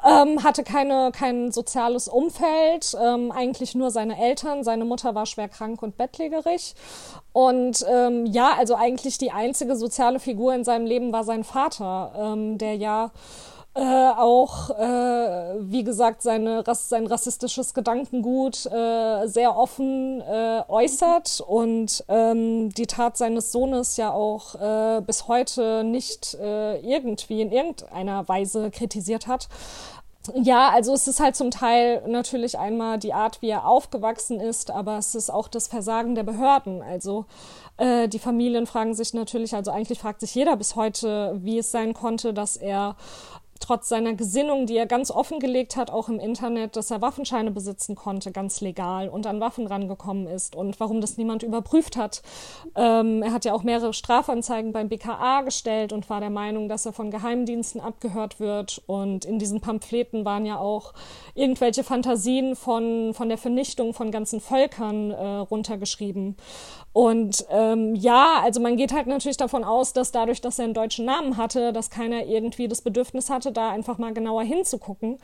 ähm, 0.04 0.42
hatte 0.42 0.64
keine, 0.64 1.12
kein 1.12 1.52
soziales 1.52 2.08
Umfeld, 2.08 2.96
ähm, 3.00 3.30
eigentlich 3.30 3.74
nur 3.74 3.90
seine 3.90 4.18
Eltern. 4.18 4.64
Seine 4.64 4.84
Mutter 4.84 5.14
war 5.14 5.26
schwer 5.26 5.48
krank 5.48 5.82
und 5.82 5.96
bettlägerig. 5.96 6.74
Und 7.32 7.84
ähm, 7.88 8.26
ja, 8.26 8.52
also 8.58 8.74
eigentlich 8.74 9.18
die 9.18 9.30
einzige 9.30 9.76
soziale 9.76 10.18
Figur 10.18 10.54
in 10.54 10.64
seinem 10.64 10.86
Leben 10.86 11.12
war 11.12 11.24
sein 11.24 11.44
Vater, 11.44 12.12
ähm, 12.16 12.58
der 12.58 12.76
ja 12.76 13.12
äh, 13.74 13.80
auch, 13.80 14.70
äh, 14.70 15.54
wie 15.60 15.82
gesagt, 15.82 16.20
seine, 16.20 16.62
sein 16.66 17.06
rassistisches 17.06 17.72
Gedankengut 17.72 18.66
äh, 18.66 19.26
sehr 19.26 19.56
offen 19.56 20.20
äh, 20.20 20.62
äußert 20.68 21.42
und 21.46 22.04
ähm, 22.08 22.68
die 22.74 22.86
Tat 22.86 23.16
seines 23.16 23.50
Sohnes 23.50 23.96
ja 23.96 24.12
auch 24.12 24.56
äh, 24.56 25.00
bis 25.00 25.26
heute 25.28 25.84
nicht 25.84 26.36
irgendwie 26.42 27.40
in 27.40 27.52
irgendeiner 27.52 28.28
Weise 28.28 28.70
kritisiert 28.70 29.26
hat. 29.26 29.48
Ja, 30.34 30.68
also 30.68 30.94
es 30.94 31.08
ist 31.08 31.18
halt 31.18 31.34
zum 31.34 31.50
Teil 31.50 32.02
natürlich 32.06 32.56
einmal 32.56 32.98
die 32.98 33.12
Art, 33.12 33.42
wie 33.42 33.48
er 33.48 33.66
aufgewachsen 33.66 34.38
ist, 34.38 34.70
aber 34.70 34.98
es 34.98 35.16
ist 35.16 35.30
auch 35.30 35.48
das 35.48 35.66
Versagen 35.66 36.14
der 36.14 36.22
Behörden. 36.22 36.80
Also 36.80 37.24
äh, 37.76 38.08
die 38.08 38.20
Familien 38.20 38.66
fragen 38.66 38.94
sich 38.94 39.14
natürlich, 39.14 39.54
also 39.54 39.72
eigentlich 39.72 39.98
fragt 39.98 40.20
sich 40.20 40.34
jeder 40.34 40.56
bis 40.56 40.76
heute, 40.76 41.36
wie 41.42 41.58
es 41.58 41.72
sein 41.72 41.92
konnte, 41.92 42.32
dass 42.32 42.56
er 42.56 42.94
trotz 43.62 43.88
seiner 43.88 44.14
Gesinnung, 44.14 44.66
die 44.66 44.76
er 44.76 44.86
ganz 44.86 45.10
offengelegt 45.10 45.76
hat, 45.76 45.90
auch 45.90 46.08
im 46.08 46.18
Internet, 46.18 46.76
dass 46.76 46.90
er 46.90 47.00
Waffenscheine 47.00 47.50
besitzen 47.50 47.94
konnte, 47.94 48.32
ganz 48.32 48.60
legal 48.60 49.08
und 49.08 49.26
an 49.26 49.40
Waffen 49.40 49.66
rangekommen 49.66 50.26
ist 50.26 50.56
und 50.56 50.78
warum 50.80 51.00
das 51.00 51.16
niemand 51.16 51.42
überprüft 51.42 51.96
hat. 51.96 52.22
Ähm, 52.74 53.22
er 53.22 53.32
hat 53.32 53.44
ja 53.44 53.54
auch 53.54 53.62
mehrere 53.62 53.92
Strafanzeigen 53.92 54.72
beim 54.72 54.88
BKA 54.88 55.42
gestellt 55.42 55.92
und 55.92 56.10
war 56.10 56.20
der 56.20 56.30
Meinung, 56.30 56.68
dass 56.68 56.86
er 56.86 56.92
von 56.92 57.10
Geheimdiensten 57.10 57.80
abgehört 57.80 58.40
wird. 58.40 58.82
Und 58.86 59.24
in 59.24 59.38
diesen 59.38 59.60
Pamphleten 59.60 60.24
waren 60.24 60.44
ja 60.44 60.58
auch 60.58 60.92
irgendwelche 61.34 61.84
Fantasien 61.84 62.56
von, 62.56 63.14
von 63.14 63.28
der 63.28 63.38
Vernichtung 63.38 63.94
von 63.94 64.10
ganzen 64.10 64.40
Völkern 64.40 65.10
äh, 65.10 65.26
runtergeschrieben. 65.38 66.36
Und 66.92 67.46
ähm, 67.50 67.94
ja, 67.94 68.40
also 68.42 68.60
man 68.60 68.76
geht 68.76 68.92
halt 68.92 69.06
natürlich 69.06 69.38
davon 69.38 69.64
aus, 69.64 69.94
dass 69.94 70.12
dadurch, 70.12 70.42
dass 70.42 70.58
er 70.58 70.66
einen 70.66 70.74
deutschen 70.74 71.06
Namen 71.06 71.38
hatte, 71.38 71.72
dass 71.72 71.88
keiner 71.88 72.26
irgendwie 72.26 72.68
das 72.68 72.82
Bedürfnis 72.82 73.30
hatte, 73.30 73.51
da 73.52 73.70
einfach 73.70 73.98
mal 73.98 74.12
genauer 74.12 74.42
hinzugucken, 74.42 75.18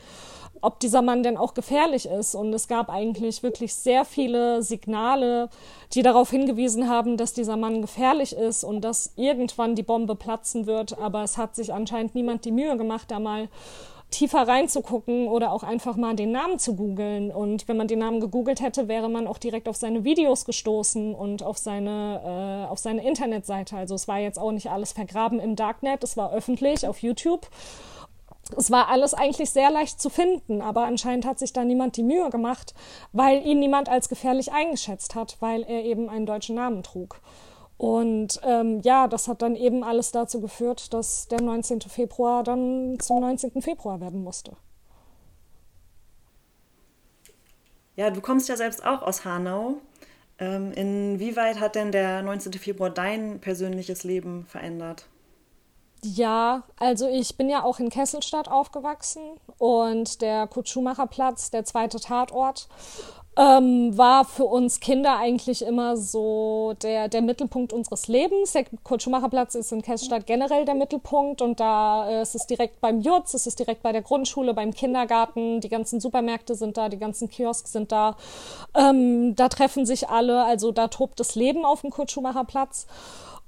ob 0.61 0.79
dieser 0.79 1.01
Mann 1.01 1.23
denn 1.23 1.37
auch 1.37 1.53
gefährlich 1.53 2.05
ist. 2.05 2.35
Und 2.35 2.53
es 2.53 2.67
gab 2.67 2.89
eigentlich 2.89 3.43
wirklich 3.43 3.73
sehr 3.73 4.05
viele 4.05 4.61
Signale, 4.61 5.49
die 5.93 6.01
darauf 6.01 6.29
hingewiesen 6.29 6.89
haben, 6.89 7.17
dass 7.17 7.33
dieser 7.33 7.57
Mann 7.57 7.81
gefährlich 7.81 8.33
ist 8.35 8.63
und 8.63 8.81
dass 8.81 9.13
irgendwann 9.15 9.75
die 9.75 9.83
Bombe 9.83 10.15
platzen 10.15 10.65
wird. 10.65 10.97
Aber 10.99 11.23
es 11.23 11.37
hat 11.37 11.55
sich 11.55 11.73
anscheinend 11.73 12.15
niemand 12.15 12.45
die 12.45 12.51
Mühe 12.51 12.77
gemacht, 12.77 13.09
da 13.11 13.19
mal 13.19 13.49
tiefer 14.11 14.47
reinzugucken 14.47 15.27
oder 15.27 15.51
auch 15.51 15.63
einfach 15.63 15.95
mal 15.95 16.15
den 16.15 16.31
Namen 16.31 16.57
zu 16.57 16.75
googeln. 16.75 17.31
Und 17.31 17.67
wenn 17.67 17.77
man 17.77 17.87
den 17.87 17.99
Namen 17.99 18.19
gegoogelt 18.19 18.61
hätte, 18.61 18.87
wäre 18.87 19.09
man 19.09 19.27
auch 19.27 19.37
direkt 19.37 19.67
auf 19.69 19.75
seine 19.75 20.03
Videos 20.03 20.45
gestoßen 20.45 21.13
und 21.13 21.43
auf 21.43 21.57
seine, 21.57 22.65
äh, 22.65 22.71
auf 22.71 22.79
seine 22.79 23.05
Internetseite. 23.07 23.75
Also 23.75 23.95
es 23.95 24.07
war 24.07 24.17
jetzt 24.17 24.39
auch 24.39 24.51
nicht 24.51 24.71
alles 24.71 24.93
vergraben 24.93 25.39
im 25.39 25.55
Darknet, 25.55 26.03
es 26.03 26.17
war 26.17 26.33
öffentlich 26.33 26.87
auf 26.87 27.01
YouTube. 27.01 27.47
Es 28.57 28.71
war 28.71 28.87
alles 28.87 29.13
eigentlich 29.13 29.51
sehr 29.51 29.69
leicht 29.69 30.01
zu 30.01 30.09
finden, 30.09 30.61
aber 30.61 30.85
anscheinend 30.85 31.25
hat 31.25 31.39
sich 31.39 31.53
da 31.53 31.63
niemand 31.63 31.97
die 31.97 32.03
Mühe 32.03 32.29
gemacht, 32.29 32.73
weil 33.11 33.45
ihn 33.45 33.59
niemand 33.59 33.89
als 33.89 34.09
gefährlich 34.09 34.51
eingeschätzt 34.51 35.15
hat, 35.15 35.37
weil 35.39 35.63
er 35.63 35.83
eben 35.83 36.09
einen 36.09 36.25
deutschen 36.25 36.55
Namen 36.55 36.83
trug. 36.83 37.21
Und 37.77 38.41
ähm, 38.43 38.81
ja, 38.81 39.07
das 39.07 39.27
hat 39.27 39.41
dann 39.41 39.55
eben 39.55 39.83
alles 39.83 40.11
dazu 40.11 40.41
geführt, 40.41 40.93
dass 40.93 41.27
der 41.29 41.41
19. 41.41 41.81
Februar 41.81 42.43
dann 42.43 42.97
zum 42.99 43.21
19. 43.21 43.61
Februar 43.61 44.01
werden 44.01 44.21
musste. 44.21 44.57
Ja, 47.95 48.09
du 48.09 48.19
kommst 48.19 48.49
ja 48.49 48.57
selbst 48.57 48.85
auch 48.85 49.01
aus 49.01 49.23
Hanau. 49.23 49.75
Ähm, 50.39 50.71
inwieweit 50.73 51.59
hat 51.59 51.75
denn 51.75 51.91
der 51.91 52.21
19. 52.21 52.53
Februar 52.53 52.89
dein 52.89 53.39
persönliches 53.39 54.03
Leben 54.03 54.45
verändert? 54.45 55.07
Ja, 56.01 56.63
also 56.77 57.07
ich 57.09 57.35
bin 57.35 57.49
ja 57.49 57.63
auch 57.63 57.79
in 57.79 57.89
Kesselstadt 57.89 58.49
aufgewachsen 58.49 59.21
und 59.57 60.21
der 60.21 60.47
Kurt-Schumacher-Platz, 60.47 61.51
der 61.51 61.65
zweite 61.65 61.99
Tatort 61.99 62.69
ähm, 63.39 63.97
war 63.97 64.25
für 64.25 64.43
uns 64.43 64.81
Kinder 64.81 65.17
eigentlich 65.17 65.61
immer 65.65 65.95
so 65.95 66.73
der, 66.81 67.07
der 67.07 67.21
Mittelpunkt 67.21 67.71
unseres 67.71 68.07
Lebens. 68.07 68.51
Der 68.51 68.65
Kurt-Schumacher-Platz 68.83 69.55
ist 69.55 69.71
in 69.71 69.81
Kessstadt 69.81 70.25
generell 70.25 70.65
der 70.65 70.75
Mittelpunkt 70.75 71.41
und 71.41 71.59
da 71.59 72.09
äh, 72.09 72.21
ist 72.21 72.35
es 72.35 72.47
direkt 72.47 72.81
beim 72.81 72.99
Jutz, 72.99 73.33
es 73.33 73.47
ist 73.47 73.59
direkt 73.59 73.81
bei 73.81 73.93
der 73.93 74.01
Grundschule, 74.01 74.53
beim 74.53 74.73
Kindergarten, 74.73 75.61
die 75.61 75.69
ganzen 75.69 76.01
Supermärkte 76.01 76.55
sind 76.55 76.75
da, 76.77 76.89
die 76.89 76.97
ganzen 76.97 77.29
Kiosks 77.29 77.71
sind 77.71 77.91
da. 77.91 78.17
Ähm, 78.75 79.35
da 79.35 79.47
treffen 79.47 79.85
sich 79.85 80.09
alle, 80.09 80.43
also 80.43 80.71
da 80.71 80.89
tobt 80.89 81.19
das 81.19 81.35
Leben 81.35 81.63
auf 81.63 81.81
dem 81.81 81.91
Kurt-Schumacher-Platz. 81.91 82.87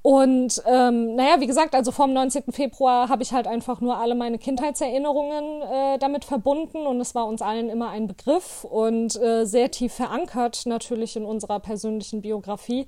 Und 0.03 0.63
ähm, 0.65 1.15
naja, 1.15 1.39
wie 1.39 1.47
gesagt, 1.47 1.75
also 1.75 1.91
vom 1.91 2.11
19. 2.11 2.51
Februar 2.51 3.07
habe 3.07 3.21
ich 3.21 3.33
halt 3.33 3.45
einfach 3.45 3.81
nur 3.81 3.97
alle 3.97 4.15
meine 4.15 4.39
Kindheitserinnerungen 4.39 5.61
äh, 5.61 5.99
damit 5.99 6.25
verbunden 6.25 6.87
und 6.87 6.99
es 6.99 7.13
war 7.13 7.27
uns 7.27 7.43
allen 7.43 7.69
immer 7.69 7.89
ein 7.89 8.07
Begriff 8.07 8.63
und 8.63 9.15
äh, 9.21 9.45
sehr 9.45 9.69
tief 9.69 9.93
verankert 9.93 10.63
natürlich 10.65 11.15
in 11.15 11.23
unserer 11.23 11.59
persönlichen 11.59 12.21
Biografie. 12.21 12.87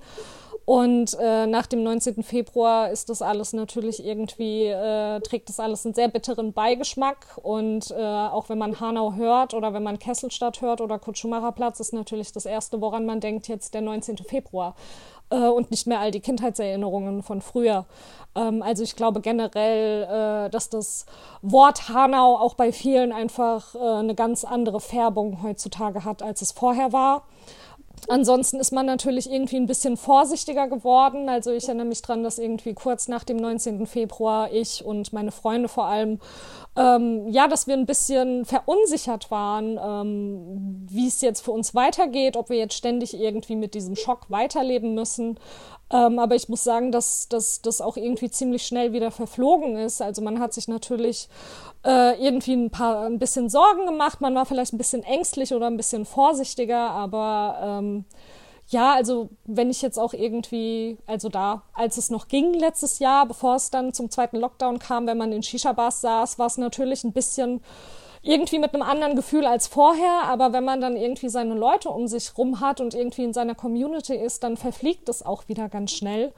Und 0.65 1.17
äh, 1.19 1.45
nach 1.45 1.67
dem 1.67 1.83
19. 1.83 2.23
Februar 2.23 2.89
ist 2.89 3.09
das 3.09 3.21
alles 3.21 3.51
natürlich 3.51 4.05
irgendwie, 4.05 4.67
äh, 4.67 5.19
trägt 5.19 5.49
das 5.49 5.59
alles 5.59 5.85
einen 5.85 5.93
sehr 5.93 6.07
bitteren 6.07 6.53
Beigeschmack. 6.53 7.37
Und 7.41 7.91
äh, 7.91 7.95
auch 8.01 8.47
wenn 8.47 8.57
man 8.57 8.79
Hanau 8.79 9.13
hört 9.13 9.53
oder 9.53 9.73
wenn 9.73 9.83
man 9.83 9.99
Kesselstadt 9.99 10.61
hört 10.61 10.79
oder 10.79 10.99
Kurt 10.99 11.17
Schumacher 11.17 11.51
Platz, 11.51 11.81
ist 11.81 11.93
natürlich 11.93 12.31
das 12.31 12.45
Erste, 12.45 12.79
woran 12.79 13.05
man 13.05 13.19
denkt, 13.19 13.49
jetzt 13.49 13.73
der 13.73 13.81
19. 13.81 14.19
Februar 14.19 14.75
äh, 15.33 15.47
und 15.47 15.71
nicht 15.71 15.87
mehr 15.87 15.99
all 15.99 16.11
die 16.11 16.19
Kindheitserinnerungen 16.19 17.23
von 17.23 17.41
früher. 17.41 17.85
Ähm, 18.35 18.61
also 18.61 18.83
ich 18.83 18.95
glaube 18.95 19.19
generell, 19.21 20.03
äh, 20.03 20.49
dass 20.49 20.69
das 20.69 21.05
Wort 21.41 21.89
Hanau 21.89 22.37
auch 22.37 22.53
bei 22.53 22.71
vielen 22.71 23.11
einfach 23.11 23.75
äh, 23.75 23.79
eine 23.79 24.15
ganz 24.15 24.43
andere 24.43 24.79
Färbung 24.79 25.41
heutzutage 25.41 26.05
hat, 26.05 26.21
als 26.21 26.41
es 26.41 26.51
vorher 26.51 26.93
war. 26.93 27.23
Ansonsten 28.09 28.59
ist 28.59 28.71
man 28.71 28.85
natürlich 28.85 29.31
irgendwie 29.31 29.57
ein 29.57 29.65
bisschen 29.65 29.97
vorsichtiger 29.97 30.67
geworden. 30.67 31.29
Also 31.29 31.51
ich 31.51 31.65
erinnere 31.65 31.87
mich 31.87 32.01
dran, 32.01 32.23
dass 32.23 32.37
irgendwie 32.37 32.73
kurz 32.73 33.07
nach 33.07 33.23
dem 33.23 33.37
19. 33.37 33.87
Februar 33.87 34.51
ich 34.51 34.83
und 34.83 35.13
meine 35.13 35.31
Freunde 35.31 35.69
vor 35.69 35.85
allem, 35.85 36.19
ähm, 36.75 37.27
ja, 37.29 37.47
dass 37.47 37.67
wir 37.67 37.75
ein 37.75 37.85
bisschen 37.85 38.45
verunsichert 38.45 39.31
waren, 39.31 39.79
ähm, 39.81 40.87
wie 40.89 41.07
es 41.07 41.21
jetzt 41.21 41.41
für 41.41 41.51
uns 41.51 41.75
weitergeht, 41.75 42.35
ob 42.35 42.49
wir 42.49 42.57
jetzt 42.57 42.75
ständig 42.75 43.13
irgendwie 43.13 43.55
mit 43.55 43.73
diesem 43.73 43.95
Schock 43.95 44.29
weiterleben 44.29 44.93
müssen. 44.95 45.39
Ähm, 45.93 46.17
aber 46.17 46.33
ich 46.33 46.49
muss 46.49 46.63
sagen, 46.63 46.91
dass 46.91 47.29
das 47.29 47.79
auch 47.79 47.97
irgendwie 47.97 48.31
ziemlich 48.31 48.65
schnell 48.65 48.93
wieder 48.93 49.11
verflogen 49.11 49.77
ist. 49.77 50.01
Also 50.01 50.23
man 50.23 50.39
hat 50.39 50.51
sich 50.51 50.67
natürlich 50.67 51.29
äh, 51.85 52.19
irgendwie 52.19 52.53
ein 52.53 52.71
paar 52.71 53.05
ein 53.05 53.19
bisschen 53.19 53.47
Sorgen 53.47 53.85
gemacht. 53.85 54.19
Man 54.19 54.33
war 54.33 54.47
vielleicht 54.47 54.73
ein 54.73 54.79
bisschen 54.79 55.03
ängstlich 55.03 55.53
oder 55.53 55.67
ein 55.67 55.77
bisschen 55.77 56.05
vorsichtiger, 56.05 56.89
aber 56.89 57.59
ähm, 57.61 58.05
ja, 58.69 58.93
also 58.93 59.29
wenn 59.45 59.69
ich 59.69 59.83
jetzt 59.83 59.99
auch 59.99 60.13
irgendwie, 60.13 60.97
also 61.05 61.29
da, 61.29 61.61
als 61.73 61.97
es 61.97 62.09
noch 62.09 62.27
ging 62.27 62.53
letztes 62.55 62.97
Jahr, 62.97 63.27
bevor 63.27 63.55
es 63.55 63.69
dann 63.69 63.93
zum 63.93 64.09
zweiten 64.09 64.37
Lockdown 64.37 64.79
kam, 64.79 65.05
wenn 65.05 65.17
man 65.17 65.31
in 65.31 65.43
Shisha-Bars 65.43 66.01
saß, 66.01 66.39
war 66.39 66.47
es 66.47 66.57
natürlich 66.57 67.03
ein 67.03 67.11
bisschen 67.11 67.61
irgendwie 68.23 68.57
mit 68.57 68.73
einem 68.73 68.83
anderen 68.83 69.15
Gefühl 69.15 69.45
als 69.45 69.67
vorher, 69.67 70.23
aber 70.23 70.53
wenn 70.53 70.63
man 70.63 70.79
dann 70.79 70.95
irgendwie 70.95 71.27
seine 71.27 71.55
Leute 71.55 71.89
um 71.89 72.07
sich 72.07 72.37
rum 72.37 72.61
hat 72.61 72.79
und 72.79 72.93
irgendwie 72.93 73.25
in 73.25 73.33
seiner 73.33 73.53
Community 73.53 74.15
ist, 74.15 74.43
dann 74.43 74.55
verfliegt 74.55 75.09
es 75.09 75.25
auch 75.25 75.49
wieder 75.49 75.67
ganz 75.67 75.91
schnell. 75.91 76.31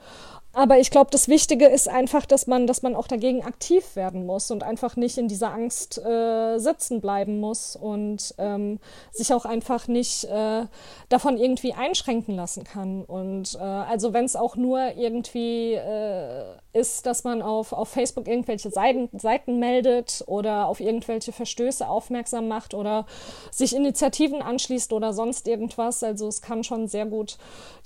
Aber 0.52 0.78
ich 0.78 0.90
glaube, 0.90 1.10
das 1.10 1.28
Wichtige 1.28 1.66
ist 1.66 1.86
einfach, 1.86 2.24
dass 2.24 2.46
man, 2.46 2.66
dass 2.66 2.82
man 2.82 2.96
auch 2.96 3.06
dagegen 3.06 3.44
aktiv 3.44 3.94
werden 3.94 4.24
muss 4.24 4.50
und 4.50 4.62
einfach 4.62 4.96
nicht 4.96 5.18
in 5.18 5.28
dieser 5.28 5.52
Angst 5.52 5.98
äh, 5.98 6.56
sitzen 6.56 7.02
bleiben 7.02 7.40
muss 7.40 7.76
und 7.76 8.34
ähm, 8.38 8.80
sich 9.12 9.34
auch 9.34 9.44
einfach 9.44 9.86
nicht 9.86 10.24
äh, 10.24 10.64
davon 11.10 11.36
irgendwie 11.36 11.74
einschränken 11.74 12.34
lassen 12.34 12.64
kann. 12.64 13.04
Und 13.04 13.54
äh, 13.56 13.58
also 13.58 14.14
wenn 14.14 14.24
es 14.24 14.34
auch 14.34 14.56
nur 14.56 14.96
irgendwie 14.96 15.74
äh, 15.74 16.56
ist, 16.76 17.06
dass 17.06 17.24
man 17.24 17.42
auf, 17.42 17.72
auf 17.72 17.88
Facebook 17.88 18.28
irgendwelche 18.28 18.70
Seiten, 18.70 19.08
Seiten 19.18 19.58
meldet 19.58 20.22
oder 20.26 20.68
auf 20.68 20.80
irgendwelche 20.80 21.32
Verstöße 21.32 21.88
aufmerksam 21.88 22.46
macht 22.48 22.74
oder 22.74 23.06
sich 23.50 23.74
Initiativen 23.74 24.42
anschließt 24.42 24.92
oder 24.92 25.12
sonst 25.12 25.48
irgendwas. 25.48 26.02
Also 26.02 26.28
es 26.28 26.42
kann 26.42 26.62
schon 26.62 26.86
sehr 26.86 27.06
gut 27.06 27.38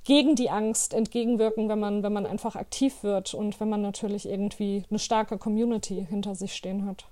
gegen 0.04 0.34
die 0.34 0.50
Angst 0.50 0.92
entgegenwirken, 0.92 1.68
wenn 1.68 1.78
man, 1.78 2.02
wenn 2.02 2.12
man 2.12 2.26
einfach 2.26 2.56
aktiv 2.56 3.02
wird 3.02 3.32
und 3.32 3.60
wenn 3.60 3.68
man 3.68 3.82
natürlich 3.82 4.28
irgendwie 4.28 4.84
eine 4.90 4.98
starke 4.98 5.38
Community 5.38 6.06
hinter 6.08 6.34
sich 6.34 6.54
stehen 6.54 6.86
hat. 6.86 7.06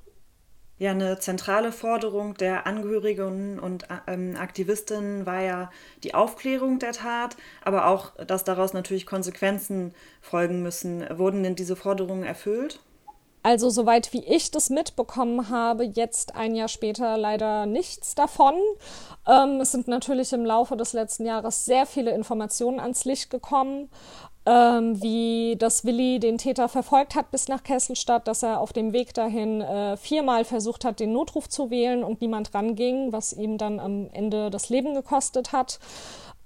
Ja, 0.78 0.92
eine 0.92 1.18
zentrale 1.18 1.72
Forderung 1.72 2.34
der 2.34 2.66
Angehörigen 2.66 3.58
und 3.58 3.86
ähm, 4.06 4.36
Aktivistinnen 4.36 5.26
war 5.26 5.40
ja 5.42 5.70
die 6.04 6.14
Aufklärung 6.14 6.78
der 6.78 6.92
Tat, 6.92 7.36
aber 7.62 7.86
auch, 7.86 8.14
dass 8.24 8.44
daraus 8.44 8.74
natürlich 8.74 9.04
Konsequenzen 9.04 9.92
folgen 10.20 10.62
müssen. 10.62 11.04
Wurden 11.18 11.42
denn 11.42 11.56
diese 11.56 11.74
Forderungen 11.74 12.22
erfüllt? 12.22 12.80
Also 13.42 13.70
soweit 13.70 14.12
wie 14.12 14.24
ich 14.24 14.50
das 14.50 14.68
mitbekommen 14.70 15.48
habe, 15.48 15.84
jetzt 15.84 16.34
ein 16.34 16.54
Jahr 16.54 16.68
später 16.68 17.16
leider 17.16 17.66
nichts 17.66 18.14
davon. 18.14 18.54
Ähm, 19.26 19.60
es 19.60 19.72
sind 19.72 19.88
natürlich 19.88 20.32
im 20.32 20.44
Laufe 20.44 20.76
des 20.76 20.92
letzten 20.92 21.24
Jahres 21.24 21.64
sehr 21.64 21.86
viele 21.86 22.10
Informationen 22.10 22.80
ans 22.80 23.04
Licht 23.04 23.30
gekommen, 23.30 23.88
ähm, 24.44 25.00
wie 25.02 25.56
dass 25.58 25.84
Willi 25.84 26.18
den 26.18 26.38
Täter 26.38 26.68
verfolgt 26.68 27.14
hat 27.14 27.30
bis 27.30 27.48
nach 27.48 27.62
Kesselstadt, 27.62 28.26
dass 28.26 28.42
er 28.42 28.60
auf 28.60 28.72
dem 28.72 28.92
Weg 28.92 29.12
dahin 29.14 29.60
äh, 29.60 29.96
viermal 29.96 30.44
versucht 30.44 30.84
hat, 30.84 31.00
den 31.00 31.12
Notruf 31.12 31.48
zu 31.48 31.70
wählen 31.70 32.02
und 32.02 32.20
niemand 32.20 32.54
ranging, 32.54 33.12
was 33.12 33.32
ihm 33.32 33.58
dann 33.58 33.78
am 33.78 34.08
Ende 34.12 34.50
das 34.50 34.68
Leben 34.68 34.94
gekostet 34.94 35.52
hat. 35.52 35.78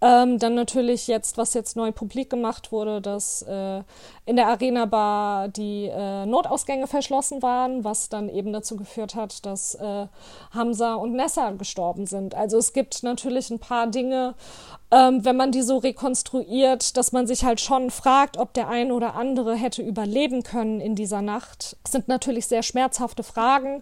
Ähm, 0.02 0.40
dann 0.40 0.56
natürlich 0.56 1.06
jetzt, 1.06 1.38
was 1.38 1.54
jetzt 1.54 1.76
neu 1.76 1.92
publik 1.92 2.28
gemacht 2.28 2.72
wurde, 2.72 3.00
dass 3.00 3.42
äh, 3.42 3.82
in 4.26 4.34
der 4.34 4.48
Arena 4.48 4.86
Bar 4.86 5.46
die 5.46 5.86
äh, 5.86 6.26
Notausgänge 6.26 6.88
verschlossen 6.88 7.40
waren, 7.40 7.84
was 7.84 8.08
dann 8.08 8.28
eben 8.28 8.52
dazu 8.52 8.76
geführt 8.76 9.14
hat, 9.14 9.46
dass 9.46 9.76
äh, 9.76 10.06
Hamza 10.50 10.94
und 10.94 11.12
Nessa 11.12 11.52
gestorben 11.52 12.06
sind. 12.06 12.34
Also 12.34 12.58
es 12.58 12.72
gibt 12.72 13.04
natürlich 13.04 13.50
ein 13.50 13.60
paar 13.60 13.86
Dinge, 13.86 14.34
ähm, 14.92 15.24
wenn 15.24 15.36
man 15.36 15.52
die 15.52 15.62
so 15.62 15.78
rekonstruiert, 15.78 16.96
dass 16.96 17.12
man 17.12 17.26
sich 17.26 17.44
halt 17.44 17.60
schon 17.60 17.90
fragt, 17.90 18.36
ob 18.36 18.52
der 18.52 18.68
ein 18.68 18.92
oder 18.92 19.14
andere 19.14 19.54
hätte 19.54 19.82
überleben 19.82 20.42
können 20.42 20.80
in 20.80 20.94
dieser 20.94 21.22
Nacht. 21.22 21.76
Das 21.82 21.92
sind 21.92 22.08
natürlich 22.08 22.46
sehr 22.46 22.62
schmerzhafte 22.62 23.22
Fragen, 23.22 23.80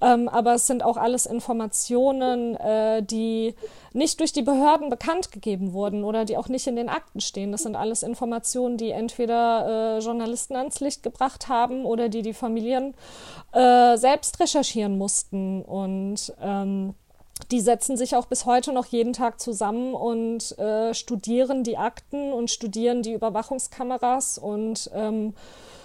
ähm, 0.00 0.28
aber 0.28 0.54
es 0.54 0.66
sind 0.66 0.84
auch 0.84 0.96
alles 0.96 1.26
Informationen, 1.26 2.56
äh, 2.56 3.02
die 3.02 3.54
nicht 3.92 4.20
durch 4.20 4.32
die 4.32 4.42
Behörden 4.42 4.88
bekannt 4.88 5.32
gegeben 5.32 5.61
wurden 5.72 6.02
oder 6.02 6.24
die 6.24 6.36
auch 6.36 6.48
nicht 6.48 6.66
in 6.66 6.74
den 6.74 6.88
Akten 6.88 7.20
stehen. 7.20 7.52
Das 7.52 7.62
sind 7.62 7.76
alles 7.76 8.02
Informationen, 8.02 8.76
die 8.76 8.90
entweder 8.90 9.98
äh, 9.98 9.98
Journalisten 10.00 10.56
ans 10.56 10.80
Licht 10.80 11.02
gebracht 11.04 11.48
haben 11.48 11.84
oder 11.84 12.08
die 12.08 12.22
die 12.22 12.34
Familien 12.34 12.94
äh, 13.52 13.96
selbst 13.96 14.40
recherchieren 14.40 14.98
mussten. 14.98 15.62
Und 15.62 16.34
ähm, 16.40 16.94
die 17.50 17.60
setzen 17.60 17.96
sich 17.96 18.16
auch 18.16 18.26
bis 18.26 18.46
heute 18.46 18.72
noch 18.72 18.86
jeden 18.86 19.12
Tag 19.12 19.40
zusammen 19.40 19.94
und 19.94 20.58
äh, 20.58 20.94
studieren 20.94 21.64
die 21.64 21.78
Akten 21.78 22.32
und 22.32 22.50
studieren 22.50 23.02
die 23.02 23.12
Überwachungskameras 23.12 24.38
und 24.38 24.90
ähm, 24.94 25.34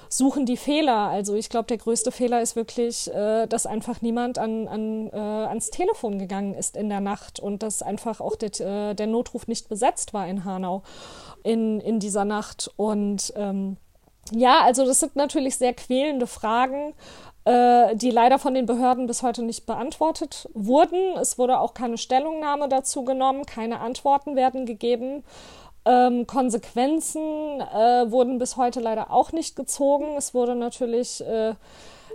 suchen 0.10 0.46
die 0.46 0.58
Fehler. 0.58 1.08
Also 1.10 1.36
ich 1.36 1.50
glaube, 1.50 1.68
der 1.68 1.78
größte 1.78 2.12
Fehler 2.12 2.42
ist 2.42 2.56
wirklich, 2.56 3.14
äh, 3.14 3.48
dass 3.48 3.66
einfach 3.66 4.02
niemand 4.02 4.38
an, 4.38 4.68
an, 4.68 5.10
äh, 5.12 5.18
ans 5.18 5.70
Telefon 5.70 6.20
gegangen 6.20 6.54
ist 6.54 6.78
in 6.78 6.90
der 6.90 7.02
Nacht 7.02 7.40
und 7.40 7.64
dass 7.64 7.82
einfach 7.82 8.22
auch 8.22 8.36
der, 8.36 8.60
äh, 8.60 8.94
der 8.94 9.08
Notruf 9.08 9.48
nicht 9.48 9.70
besetzt 9.70 10.14
war 10.14 10.28
in 10.28 10.46
Hanau 10.46 10.84
in, 11.44 11.80
in 11.80 12.00
dieser 12.00 12.26
Nacht. 12.26 12.72
Und 12.76 13.34
ähm, 13.36 13.78
ja, 14.32 14.62
also 14.64 14.86
das 14.86 15.00
sind 15.00 15.16
natürlich 15.16 15.56
sehr 15.58 15.74
quälende 15.74 16.28
Fragen. 16.28 16.94
äh, 17.48 17.96
die 17.96 18.12
leider 18.12 18.40
von 18.40 18.54
den 18.54 18.66
Behörden 18.66 19.08
bis 19.08 19.24
heute 19.24 19.42
nicht 19.42 19.66
beantwortet 19.66 20.50
wurden. 20.54 21.16
Es 21.18 21.38
wurde 21.38 21.60
auch 21.60 21.74
keine 21.74 21.98
Stellungnahme 21.98 22.68
dazu 22.68 23.06
genommen, 23.06 23.46
keine 23.46 23.80
Antworten 23.80 24.36
werden 24.36 24.66
gegeben. 24.66 25.24
Ähm, 25.88 26.28
Konsequenzen 26.28 27.22
äh, 27.62 28.12
wurden 28.12 28.40
bis 28.40 28.58
heute 28.58 28.82
leider 28.82 29.10
auch 29.12 29.32
nicht 29.32 29.56
gezogen. 29.56 30.18
Es 30.18 30.34
wurde 30.34 30.56
natürlich 30.56 31.22
äh, 31.26 31.54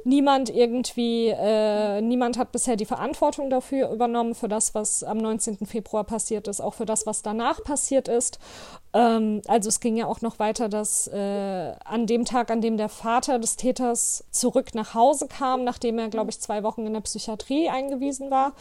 niemand 0.04 0.50
irgendwie, 0.50 1.28
äh, 1.28 2.00
niemand 2.00 2.38
hat 2.38 2.52
bisher 2.52 2.76
die 2.76 2.84
Verantwortung 2.84 3.50
dafür 3.50 3.90
übernommen, 3.90 4.34
für 4.34 4.48
das, 4.48 4.74
was 4.74 5.04
am 5.04 5.18
19. 5.18 5.66
Februar 5.66 6.04
passiert 6.04 6.48
ist, 6.48 6.60
auch 6.60 6.74
für 6.74 6.86
das, 6.86 7.06
was 7.06 7.22
danach 7.22 7.62
passiert 7.62 8.08
ist. 8.08 8.38
Ähm, 8.94 9.42
also 9.46 9.68
es 9.68 9.80
ging 9.80 9.96
ja 9.96 10.06
auch 10.06 10.20
noch 10.20 10.38
weiter, 10.38 10.68
dass 10.68 11.08
äh, 11.08 11.72
an 11.84 12.06
dem 12.06 12.24
Tag, 12.24 12.50
an 12.50 12.60
dem 12.60 12.76
der 12.76 12.88
Vater 12.88 13.38
des 13.38 13.56
Täters 13.56 14.24
zurück 14.30 14.74
nach 14.74 14.94
Hause 14.94 15.28
kam, 15.28 15.64
nachdem 15.64 15.98
er, 15.98 16.08
glaube 16.08 16.30
ich, 16.30 16.40
zwei 16.40 16.62
Wochen 16.62 16.86
in 16.86 16.92
der 16.92 17.00
Psychiatrie 17.00 17.68
eingewiesen 17.68 18.30
war, 18.30 18.52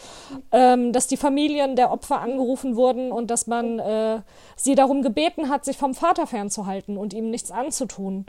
ähm, 0.51 0.93
dass 0.93 1.07
die 1.07 1.17
Familien 1.17 1.75
der 1.75 1.91
Opfer 1.91 2.21
angerufen 2.21 2.75
wurden 2.75 3.11
und 3.11 3.31
dass 3.31 3.47
man 3.47 3.79
äh, 3.79 4.21
sie 4.55 4.75
darum 4.75 5.01
gebeten 5.01 5.49
hat, 5.49 5.65
sich 5.65 5.77
vom 5.77 5.93
Vater 5.93 6.27
fernzuhalten 6.27 6.97
und 6.97 7.13
ihm 7.13 7.29
nichts 7.29 7.51
anzutun. 7.51 8.25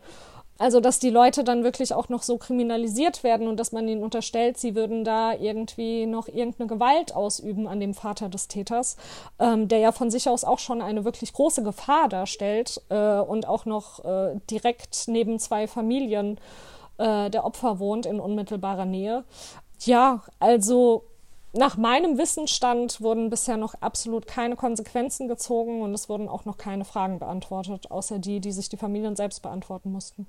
Also, 0.58 0.80
dass 0.80 0.98
die 0.98 1.10
Leute 1.10 1.44
dann 1.44 1.64
wirklich 1.64 1.92
auch 1.92 2.08
noch 2.08 2.22
so 2.22 2.36
kriminalisiert 2.38 3.24
werden 3.24 3.48
und 3.48 3.58
dass 3.58 3.72
man 3.72 3.88
ihnen 3.88 4.02
unterstellt, 4.02 4.58
sie 4.58 4.74
würden 4.74 5.02
da 5.02 5.32
irgendwie 5.34 6.06
noch 6.06 6.28
irgendeine 6.28 6.68
Gewalt 6.68 7.16
ausüben 7.16 7.66
an 7.66 7.80
dem 7.80 7.94
Vater 7.94 8.28
des 8.28 8.48
Täters, 8.48 8.96
ähm, 9.38 9.66
der 9.66 9.78
ja 9.78 9.92
von 9.92 10.10
sich 10.10 10.28
aus 10.28 10.44
auch 10.44 10.58
schon 10.58 10.82
eine 10.82 11.04
wirklich 11.04 11.32
große 11.32 11.62
Gefahr 11.62 12.08
darstellt 12.08 12.80
äh, 12.90 13.18
und 13.18 13.48
auch 13.48 13.64
noch 13.64 14.04
äh, 14.04 14.36
direkt 14.50 15.08
neben 15.08 15.38
zwei 15.38 15.66
Familien 15.66 16.38
äh, 16.98 17.30
der 17.30 17.44
Opfer 17.44 17.78
wohnt 17.78 18.06
in 18.06 18.20
unmittelbarer 18.20 18.84
Nähe. 18.84 19.24
Ja, 19.80 20.22
also 20.38 21.04
nach 21.54 21.76
meinem 21.76 22.18
Wissensstand 22.18 23.00
wurden 23.00 23.30
bisher 23.30 23.56
noch 23.56 23.74
absolut 23.80 24.26
keine 24.26 24.56
Konsequenzen 24.56 25.28
gezogen 25.28 25.82
und 25.82 25.92
es 25.92 26.08
wurden 26.08 26.28
auch 26.28 26.44
noch 26.44 26.56
keine 26.56 26.84
Fragen 26.84 27.18
beantwortet, 27.18 27.90
außer 27.90 28.18
die, 28.18 28.40
die 28.40 28.52
sich 28.52 28.68
die 28.68 28.76
Familien 28.76 29.16
selbst 29.16 29.42
beantworten 29.42 29.90
mussten. 29.92 30.26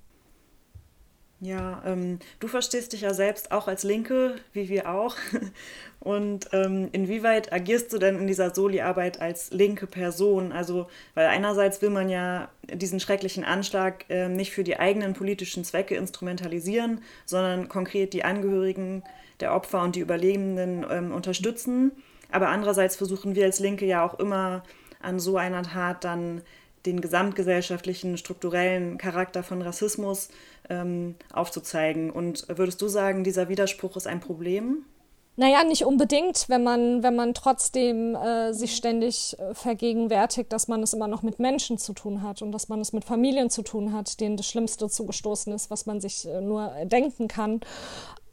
Ja, 1.44 1.84
ähm, 1.86 2.20
du 2.40 2.48
verstehst 2.48 2.94
dich 2.94 3.02
ja 3.02 3.14
selbst 3.14 3.52
auch 3.52 3.68
als 3.68 3.84
Linke, 3.84 4.36
wie 4.54 4.70
wir 4.70 4.90
auch. 4.90 5.18
Und 6.00 6.48
ähm, 6.54 6.88
inwieweit 6.94 7.52
agierst 7.52 7.92
du 7.92 7.98
denn 7.98 8.18
in 8.18 8.28
dieser 8.28 8.56
Soli-Arbeit 8.56 9.20
als 9.20 9.52
linke 9.52 9.86
Person? 9.86 10.54
Also, 10.54 10.88
weil 11.16 11.28
einerseits 11.28 11.82
will 11.82 11.90
man 11.90 12.08
ja 12.08 12.48
diesen 12.74 13.02
schrecklichen 13.02 13.44
Anschlag 13.44 14.06
äh, 14.10 14.30
nicht 14.30 14.54
für 14.54 14.64
die 14.64 14.80
eigenen 14.80 15.14
politischen 15.14 15.66
Zwecke 15.66 15.96
instrumentalisieren, 15.96 17.02
sondern 17.26 17.68
konkret 17.68 18.14
die 18.14 18.24
Angehörigen 18.24 19.04
der 19.42 19.54
Opfer 19.54 19.82
und 19.82 19.98
die 19.98 20.02
Überlebenden 20.02 20.86
ähm, 20.90 21.12
unterstützen. 21.12 21.92
Aber 22.32 22.48
andererseits 22.48 22.96
versuchen 22.96 23.36
wir 23.36 23.44
als 23.44 23.60
Linke 23.60 23.86
ja 23.86 24.06
auch 24.06 24.18
immer 24.18 24.64
an 25.02 25.20
so 25.20 25.36
einer 25.36 25.64
Tat 25.64 26.06
dann 26.06 26.42
den 26.86 27.02
gesamtgesellschaftlichen, 27.02 28.18
strukturellen 28.18 28.98
Charakter 28.98 29.44
von 29.44 29.62
Rassismus 29.62 30.30
ähm, 30.70 31.16
aufzuzeigen. 31.32 32.10
Und 32.10 32.46
würdest 32.50 32.82
du 32.82 32.88
sagen, 32.88 33.24
dieser 33.24 33.50
Widerspruch 33.50 33.96
ist 33.96 34.08
ein 34.08 34.20
Problem? 34.20 34.86
Naja, 35.36 35.64
nicht 35.64 35.84
unbedingt, 35.84 36.48
wenn 36.48 36.64
man, 36.64 37.02
wenn 37.02 37.16
man 37.16 37.34
trotzdem 37.34 38.16
äh, 38.16 38.54
sich 38.54 38.76
ständig 38.76 39.36
äh, 39.40 39.56
vergegenwärtigt, 39.56 40.54
dass 40.54 40.68
man 40.68 40.84
es 40.84 40.94
immer 40.94 41.08
noch 41.08 41.24
mit 41.24 41.40
Menschen 41.40 41.80
zu 41.80 41.94
tun 41.94 42.22
hat 42.22 42.44
und 42.44 42.52
dass 42.52 42.70
man 42.70 42.80
es 42.80 42.94
mit 42.94 43.04
Familien 43.04 43.50
zu 43.50 43.64
tun 43.64 43.94
hat, 43.94 44.20
denen 44.20 44.38
das 44.38 44.48
Schlimmste 44.48 44.88
zugestoßen 44.88 45.52
ist, 45.52 45.72
was 45.72 45.88
man 45.88 46.00
sich 46.02 46.28
äh, 46.28 46.40
nur 46.40 46.72
denken 46.86 47.28
kann. 47.28 47.62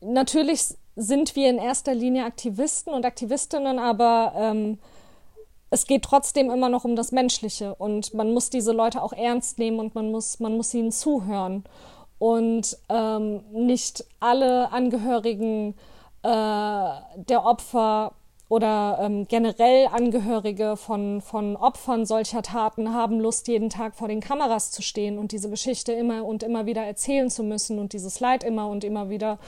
Natürlich 0.02 0.74
sind 0.94 1.36
wir 1.36 1.48
in 1.48 1.56
erster 1.56 1.94
Linie 1.94 2.24
Aktivisten 2.26 2.92
und 2.92 3.06
Aktivistinnen, 3.06 3.78
aber 3.78 4.34
ähm, 4.36 4.78
es 5.70 5.86
geht 5.86 6.02
trotzdem 6.02 6.50
immer 6.50 6.68
noch 6.68 6.84
um 6.84 6.96
das 6.96 7.12
Menschliche 7.12 7.74
und 7.76 8.12
man 8.12 8.34
muss 8.34 8.50
diese 8.50 8.72
Leute 8.72 9.02
auch 9.02 9.12
ernst 9.12 9.58
nehmen 9.58 9.78
und 9.78 9.94
man 9.94 10.10
muss, 10.10 10.40
man 10.40 10.56
muss 10.56 10.74
ihnen 10.74 10.92
zuhören. 10.92 11.64
Und 12.18 12.76
ähm, 12.90 13.42
nicht 13.52 14.04
alle 14.18 14.70
Angehörigen 14.72 15.74
äh, 16.22 16.28
der 16.28 17.46
Opfer 17.46 18.12
oder 18.50 18.98
ähm, 19.00 19.28
generell 19.28 19.86
Angehörige 19.86 20.76
von, 20.76 21.20
von 21.22 21.56
Opfern 21.56 22.04
solcher 22.04 22.42
Taten 22.42 22.92
haben 22.92 23.20
Lust, 23.20 23.46
jeden 23.46 23.70
Tag 23.70 23.94
vor 23.94 24.08
den 24.08 24.20
Kameras 24.20 24.72
zu 24.72 24.82
stehen 24.82 25.18
und 25.18 25.30
diese 25.30 25.48
Geschichte 25.48 25.92
immer 25.92 26.24
und 26.24 26.42
immer 26.42 26.66
wieder 26.66 26.82
erzählen 26.82 27.30
zu 27.30 27.44
müssen 27.44 27.78
und 27.78 27.92
dieses 27.92 28.18
Leid 28.18 28.42
immer 28.42 28.68
und 28.68 28.82
immer 28.82 29.08
wieder 29.08 29.38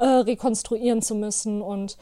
äh, 0.00 0.04
rekonstruieren 0.04 1.02
zu 1.02 1.14
müssen. 1.14 1.62
Und 1.62 1.96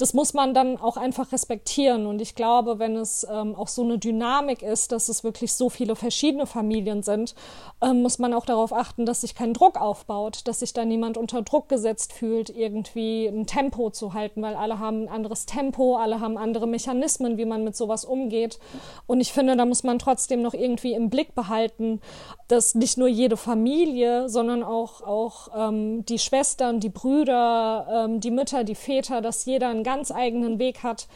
das 0.00 0.14
muss 0.14 0.32
man 0.32 0.54
dann 0.54 0.78
auch 0.78 0.96
einfach 0.96 1.32
respektieren. 1.32 2.06
Und 2.06 2.22
ich 2.22 2.34
glaube, 2.34 2.78
wenn 2.78 2.96
es 2.96 3.26
ähm, 3.30 3.54
auch 3.54 3.68
so 3.68 3.82
eine 3.82 3.98
Dynamik 3.98 4.62
ist, 4.62 4.92
dass 4.92 5.08
es 5.08 5.24
wirklich 5.24 5.52
so 5.52 5.68
viele 5.68 5.94
verschiedene 5.94 6.46
Familien 6.46 7.02
sind, 7.02 7.34
ähm, 7.82 8.02
muss 8.02 8.18
man 8.18 8.32
auch 8.32 8.46
darauf 8.46 8.72
achten, 8.72 9.04
dass 9.04 9.20
sich 9.20 9.34
kein 9.34 9.52
Druck 9.52 9.80
aufbaut, 9.80 10.46
dass 10.48 10.60
sich 10.60 10.72
da 10.72 10.84
niemand 10.84 11.18
unter 11.18 11.42
Druck 11.42 11.68
gesetzt 11.68 12.12
fühlt, 12.12 12.48
irgendwie 12.48 13.26
ein 13.26 13.46
Tempo 13.46 13.90
zu 13.90 14.14
halten, 14.14 14.40
weil 14.42 14.54
alle 14.54 14.78
haben 14.78 15.02
ein 15.04 15.08
anderes 15.08 15.44
Tempo, 15.44 15.96
alle 15.96 16.20
haben 16.20 16.38
andere 16.38 16.66
Mechanismen, 16.66 17.36
wie 17.36 17.44
man 17.44 17.62
mit 17.62 17.76
sowas 17.76 18.04
umgeht. 18.04 18.58
Und 19.06 19.20
ich 19.20 19.32
finde, 19.32 19.56
da 19.56 19.66
muss 19.66 19.82
man 19.82 19.98
trotzdem 19.98 20.40
noch 20.40 20.54
irgendwie 20.54 20.94
im 20.94 21.10
Blick 21.10 21.34
behalten, 21.34 22.00
dass 22.48 22.74
nicht 22.74 22.96
nur 22.96 23.08
jede 23.08 23.36
Familie, 23.36 24.28
sondern 24.28 24.62
auch, 24.62 25.02
auch 25.02 25.48
ähm, 25.54 26.04
die 26.06 26.18
Schwestern, 26.18 26.80
die 26.80 26.88
Brüder, 26.88 28.06
ähm, 28.06 28.20
die 28.20 28.30
Mütter, 28.30 28.64
die 28.64 28.74
Väter, 28.74 29.20
dass 29.20 29.44
jeder 29.44 29.68
einen 29.68 29.84
ganz 29.90 30.12
eigenen 30.12 30.60
Weg 30.60 30.84
hat, 30.84 31.08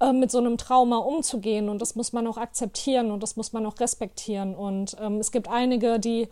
äh, 0.00 0.12
mit 0.14 0.30
so 0.30 0.38
einem 0.38 0.56
Trauma 0.56 0.96
umzugehen. 0.96 1.68
Und 1.68 1.82
das 1.82 1.94
muss 1.94 2.14
man 2.14 2.26
auch 2.26 2.38
akzeptieren 2.38 3.10
und 3.10 3.22
das 3.22 3.36
muss 3.36 3.52
man 3.52 3.66
auch 3.66 3.78
respektieren. 3.78 4.54
Und 4.54 4.96
ähm, 4.98 5.16
es 5.16 5.30
gibt 5.30 5.48
einige, 5.48 6.00
die 6.00 6.28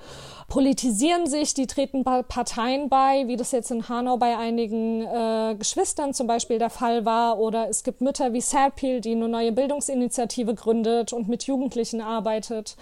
politisieren 0.48 1.26
sich, 1.26 1.52
die 1.52 1.66
treten 1.66 2.02
Parteien 2.02 2.88
bei, 2.88 3.28
wie 3.28 3.36
das 3.36 3.52
jetzt 3.52 3.70
in 3.70 3.88
Hanau 3.88 4.16
bei 4.16 4.38
einigen 4.38 5.02
äh, 5.02 5.54
Geschwistern 5.58 6.14
zum 6.14 6.26
Beispiel 6.26 6.58
der 6.58 6.70
Fall 6.70 7.04
war. 7.04 7.38
Oder 7.38 7.68
es 7.68 7.84
gibt 7.84 8.00
Mütter 8.00 8.32
wie 8.32 8.40
Serpil, 8.40 9.02
die 9.02 9.12
eine 9.12 9.28
neue 9.28 9.52
Bildungsinitiative 9.52 10.54
gründet 10.54 11.12
und 11.12 11.28
mit 11.28 11.44
Jugendlichen 11.44 12.00
arbeitet. 12.00 12.76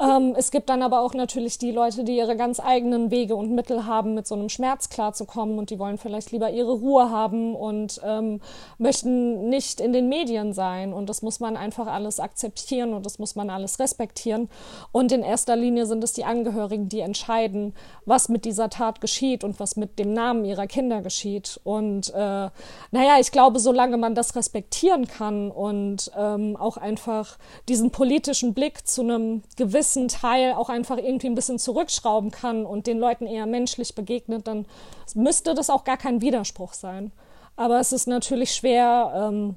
Ähm, 0.00 0.34
es 0.36 0.52
gibt 0.52 0.68
dann 0.68 0.82
aber 0.82 1.00
auch 1.00 1.14
natürlich 1.14 1.58
die 1.58 1.72
Leute, 1.72 2.04
die 2.04 2.16
ihre 2.16 2.36
ganz 2.36 2.60
eigenen 2.60 3.10
Wege 3.10 3.34
und 3.34 3.50
Mittel 3.50 3.86
haben, 3.86 4.14
mit 4.14 4.28
so 4.28 4.36
einem 4.36 4.48
Schmerz 4.48 4.88
klarzukommen 4.88 5.58
und 5.58 5.70
die 5.70 5.80
wollen 5.80 5.98
vielleicht 5.98 6.30
lieber 6.30 6.50
ihre 6.50 6.72
Ruhe 6.72 7.10
haben 7.10 7.56
und 7.56 8.00
ähm, 8.04 8.40
möchten 8.78 9.48
nicht 9.48 9.80
in 9.80 9.92
den 9.92 10.08
Medien 10.08 10.27
Medien 10.28 10.52
sein 10.52 10.92
und 10.92 11.08
das 11.08 11.22
muss 11.22 11.40
man 11.40 11.56
einfach 11.56 11.86
alles 11.86 12.20
akzeptieren 12.20 12.92
und 12.92 13.06
das 13.06 13.18
muss 13.18 13.34
man 13.34 13.50
alles 13.50 13.78
respektieren. 13.78 14.48
Und 14.92 15.10
in 15.10 15.22
erster 15.22 15.56
Linie 15.56 15.86
sind 15.86 16.04
es 16.04 16.12
die 16.12 16.24
Angehörigen, 16.24 16.88
die 16.88 17.00
entscheiden, 17.00 17.74
was 18.04 18.28
mit 18.28 18.44
dieser 18.44 18.68
Tat 18.68 19.00
geschieht 19.00 19.42
und 19.42 19.58
was 19.58 19.76
mit 19.76 19.98
dem 19.98 20.12
Namen 20.12 20.44
ihrer 20.44 20.66
Kinder 20.66 21.00
geschieht. 21.00 21.60
Und 21.64 22.10
äh, 22.10 22.50
naja, 22.90 23.18
ich 23.18 23.32
glaube, 23.32 23.58
solange 23.58 23.96
man 23.96 24.14
das 24.14 24.36
respektieren 24.36 25.08
kann 25.08 25.50
und 25.50 26.10
ähm, 26.16 26.56
auch 26.56 26.76
einfach 26.76 27.38
diesen 27.68 27.90
politischen 27.90 28.52
Blick 28.52 28.86
zu 28.86 29.02
einem 29.02 29.42
gewissen 29.56 30.08
Teil 30.08 30.52
auch 30.52 30.68
einfach 30.68 30.98
irgendwie 30.98 31.28
ein 31.28 31.34
bisschen 31.34 31.58
zurückschrauben 31.58 32.30
kann 32.30 32.66
und 32.66 32.86
den 32.86 32.98
Leuten 32.98 33.26
eher 33.26 33.46
menschlich 33.46 33.94
begegnet, 33.94 34.46
dann 34.46 34.66
müsste 35.14 35.54
das 35.54 35.70
auch 35.70 35.84
gar 35.84 35.96
kein 35.96 36.20
Widerspruch 36.20 36.74
sein. 36.74 37.12
Aber 37.56 37.80
es 37.80 37.92
ist 37.92 38.06
natürlich 38.06 38.54
schwer, 38.54 39.30
ähm, 39.32 39.56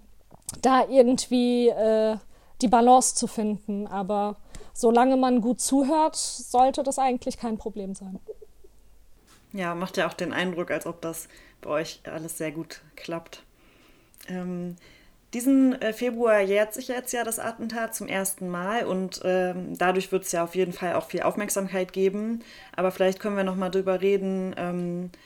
da 0.61 0.87
irgendwie 0.89 1.69
äh, 1.69 2.17
die 2.61 2.67
Balance 2.67 3.15
zu 3.15 3.27
finden. 3.27 3.87
Aber 3.87 4.37
solange 4.73 5.17
man 5.17 5.41
gut 5.41 5.61
zuhört, 5.61 6.15
sollte 6.15 6.83
das 6.83 6.99
eigentlich 6.99 7.37
kein 7.37 7.57
Problem 7.57 7.95
sein. 7.95 8.19
Ja, 9.53 9.75
macht 9.75 9.97
ja 9.97 10.07
auch 10.07 10.13
den 10.13 10.31
Eindruck, 10.31 10.71
als 10.71 10.85
ob 10.85 11.01
das 11.01 11.27
bei 11.61 11.69
euch 11.69 12.01
alles 12.05 12.37
sehr 12.37 12.51
gut 12.51 12.81
klappt. 12.95 13.43
Ähm, 14.29 14.77
diesen 15.33 15.81
äh, 15.81 15.93
Februar 15.93 16.41
jährt 16.41 16.73
sich 16.73 16.89
jetzt 16.89 17.13
ja 17.13 17.23
das 17.23 17.39
Attentat 17.39 17.95
zum 17.95 18.07
ersten 18.07 18.49
Mal 18.49 18.85
und 18.85 19.21
ähm, 19.23 19.77
dadurch 19.77 20.11
wird 20.11 20.23
es 20.23 20.31
ja 20.31 20.43
auf 20.43 20.55
jeden 20.55 20.73
Fall 20.73 20.95
auch 20.95 21.05
viel 21.05 21.21
Aufmerksamkeit 21.21 21.93
geben. 21.93 22.43
Aber 22.75 22.91
vielleicht 22.91 23.19
können 23.19 23.37
wir 23.37 23.43
noch 23.43 23.55
mal 23.55 23.69
drüber 23.69 24.01
reden, 24.01 24.53
ähm, 24.57 25.05
äh, 25.05 25.17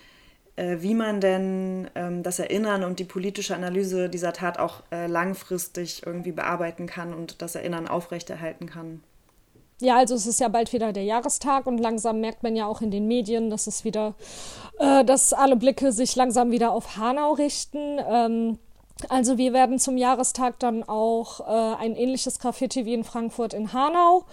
wie 0.57 0.93
man 0.93 1.19
denn 1.19 1.89
ähm, 1.95 2.23
das 2.23 2.39
Erinnern 2.39 2.83
und 2.83 2.99
die 2.99 3.03
politische 3.03 3.55
Analyse 3.55 4.09
dieser 4.09 4.33
Tat 4.33 4.57
auch 4.57 4.83
äh, 4.91 5.07
langfristig 5.07 6.03
irgendwie 6.05 6.31
bearbeiten 6.31 6.87
kann 6.87 7.13
und 7.13 7.41
das 7.41 7.55
Erinnern 7.55 7.87
aufrechterhalten 7.87 8.67
kann. 8.67 9.01
Ja, 9.81 9.97
also 9.97 10.15
es 10.15 10.25
ist 10.25 10.39
ja 10.39 10.47
bald 10.47 10.71
wieder 10.71 10.93
der 10.93 11.03
Jahrestag 11.03 11.67
und 11.67 11.79
langsam 11.79 12.21
merkt 12.21 12.43
man 12.43 12.55
ja 12.55 12.65
auch 12.65 12.81
in 12.81 12.91
den 12.91 13.07
Medien, 13.07 13.49
dass 13.49 13.67
es 13.67 13.83
wieder, 13.83 14.15
äh, 14.79 15.03
dass 15.03 15.33
alle 15.33 15.57
Blicke 15.57 15.91
sich 15.91 16.15
langsam 16.15 16.51
wieder 16.51 16.71
auf 16.71 16.95
Hanau 16.95 17.33
richten. 17.33 17.99
Ähm, 18.07 18.59
also 19.09 19.37
wir 19.37 19.51
werden 19.51 19.77
zum 19.77 19.97
Jahrestag 19.97 20.59
dann 20.59 20.83
auch 20.83 21.41
äh, 21.41 21.75
ein 21.83 21.95
ähnliches 21.95 22.39
Graffiti 22.39 22.85
wie 22.85 22.93
in 22.93 23.03
Frankfurt 23.03 23.53
in 23.53 23.73
Hanau 23.73 24.23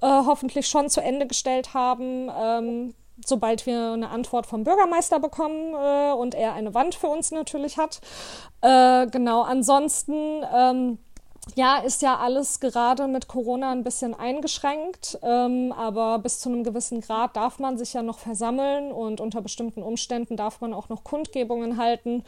äh, 0.00 0.06
hoffentlich 0.06 0.66
schon 0.66 0.88
zu 0.88 1.00
Ende 1.00 1.28
gestellt 1.28 1.74
haben. 1.74 2.28
Ähm, 2.36 2.94
sobald 3.24 3.66
wir 3.66 3.92
eine 3.92 4.10
Antwort 4.10 4.46
vom 4.46 4.64
Bürgermeister 4.64 5.20
bekommen 5.20 5.74
äh, 5.74 6.12
und 6.12 6.34
er 6.34 6.54
eine 6.54 6.74
Wand 6.74 6.94
für 6.94 7.08
uns 7.08 7.30
natürlich 7.30 7.78
hat. 7.78 8.00
Äh, 8.60 9.06
genau, 9.08 9.42
ansonsten. 9.42 10.44
Ähm, 10.54 10.98
ja, 11.54 11.78
ist 11.78 12.02
ja 12.02 12.18
alles 12.18 12.60
gerade 12.60 13.06
mit 13.06 13.28
Corona 13.28 13.72
ein 13.72 13.84
bisschen 13.84 14.14
eingeschränkt, 14.14 15.18
ähm, 15.22 15.72
aber 15.72 16.18
bis 16.18 16.40
zu 16.40 16.48
einem 16.48 16.64
gewissen 16.64 17.00
Grad 17.00 17.36
darf 17.36 17.58
man 17.58 17.78
sich 17.78 17.94
ja 17.94 18.02
noch 18.02 18.18
versammeln 18.18 18.92
und 18.92 19.20
unter 19.20 19.40
bestimmten 19.40 19.82
Umständen 19.82 20.36
darf 20.36 20.60
man 20.60 20.74
auch 20.74 20.88
noch 20.88 21.04
Kundgebungen 21.04 21.78
halten. 21.78 22.24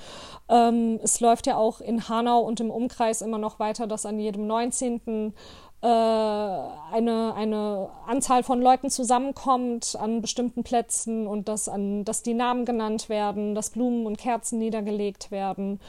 Ähm, 0.49 1.01
es 1.03 1.21
läuft 1.21 1.47
ja 1.47 1.57
auch 1.57 1.81
in 1.81 2.09
Hanau 2.09 2.41
und 2.41 2.61
im 2.61 2.71
Umkreis 2.71 3.23
immer 3.23 3.39
noch 3.39 3.59
weiter, 3.59 3.87
dass 3.87 4.07
an 4.07 4.19
jedem 4.19 4.47
19 4.47 5.35
äh, 5.83 5.87
eine, 5.87 7.35
eine 7.35 7.89
Anzahl 8.07 8.43
von 8.43 8.61
Leuten 8.61 8.91
zusammenkommt 8.91 9.97
an 9.99 10.21
bestimmten 10.21 10.63
Plätzen 10.63 11.27
und 11.27 11.49
dass, 11.49 11.69
an, 11.69 12.05
dass 12.05 12.23
die 12.23 12.35
Namen 12.35 12.65
genannt 12.65 13.09
werden, 13.09 13.55
dass 13.55 13.71
Blumen 13.71 14.07
und 14.07 14.19
Kerzen 14.19 14.59
niedergelegt 14.59 15.31
werden. 15.31 15.81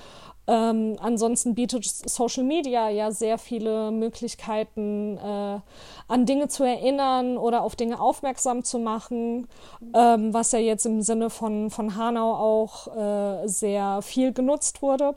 Ähm, 0.47 0.95
ansonsten 0.99 1.55
bietet 1.55 1.85
Social 1.85 2.43
Media 2.43 2.89
ja 2.89 3.11
sehr 3.11 3.37
viele 3.37 3.91
Möglichkeiten, 3.91 5.17
äh, 5.17 5.59
an 6.07 6.25
Dinge 6.25 6.47
zu 6.47 6.63
erinnern 6.63 7.37
oder 7.37 7.61
auf 7.61 7.75
Dinge 7.75 7.99
aufmerksam 7.99 8.63
zu 8.63 8.79
machen, 8.79 9.47
ähm, 9.93 10.33
was 10.33 10.51
ja 10.51 10.59
jetzt 10.59 10.85
im 10.85 11.03
Sinne 11.03 11.29
von, 11.29 11.69
von 11.69 11.95
Hanau 11.95 12.33
auch 12.33 12.87
äh, 12.95 13.47
sehr 13.47 14.01
viel 14.01 14.33
genutzt 14.33 14.81
wurde. 14.81 15.15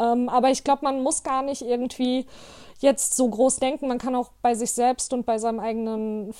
Ähm, 0.00 0.28
aber 0.28 0.50
ich 0.50 0.64
glaube, 0.64 0.84
man 0.84 1.02
muss 1.02 1.22
gar 1.22 1.42
nicht 1.42 1.62
irgendwie 1.62 2.26
jetzt 2.80 3.14
so 3.14 3.28
groß 3.28 3.56
denken. 3.56 3.88
Man 3.88 3.98
kann 3.98 4.14
auch 4.14 4.30
bei 4.40 4.54
sich 4.54 4.72
selbst 4.72 5.12
und 5.12 5.26
bei 5.26 5.38
seinem 5.38 5.60
eigenen 5.60 6.32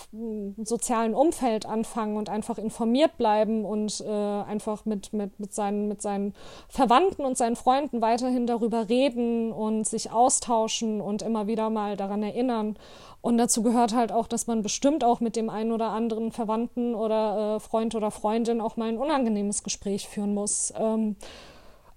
sozialen 0.64 1.14
Umfeld 1.14 1.66
anfangen 1.66 2.16
und 2.16 2.30
einfach 2.30 2.56
informiert 2.56 3.18
bleiben 3.18 3.64
und 3.64 4.00
äh, 4.00 4.10
einfach 4.10 4.86
mit, 4.86 5.12
mit, 5.12 5.38
mit, 5.38 5.52
seinen, 5.52 5.88
mit 5.88 6.00
seinen 6.00 6.34
Verwandten 6.68 7.24
und 7.24 7.36
seinen 7.36 7.56
Freunden 7.56 8.00
weiterhin 8.00 8.46
darüber 8.46 8.88
reden 8.88 9.52
und 9.52 9.86
sich 9.86 10.12
austauschen 10.12 11.00
und 11.02 11.20
immer 11.22 11.46
wieder 11.46 11.68
mal 11.68 11.96
daran 11.96 12.22
erinnern. 12.22 12.76
Und 13.20 13.36
dazu 13.36 13.62
gehört 13.62 13.94
halt 13.94 14.10
auch, 14.10 14.26
dass 14.26 14.46
man 14.46 14.62
bestimmt 14.62 15.04
auch 15.04 15.20
mit 15.20 15.36
dem 15.36 15.50
einen 15.50 15.72
oder 15.72 15.90
anderen 15.90 16.32
Verwandten 16.32 16.94
oder 16.94 17.56
äh, 17.56 17.60
Freund 17.60 17.94
oder 17.94 18.10
Freundin 18.10 18.62
auch 18.62 18.78
mal 18.78 18.88
ein 18.88 18.96
unangenehmes 18.96 19.62
Gespräch 19.62 20.08
führen 20.08 20.32
muss. 20.32 20.72
Ähm, 20.78 21.16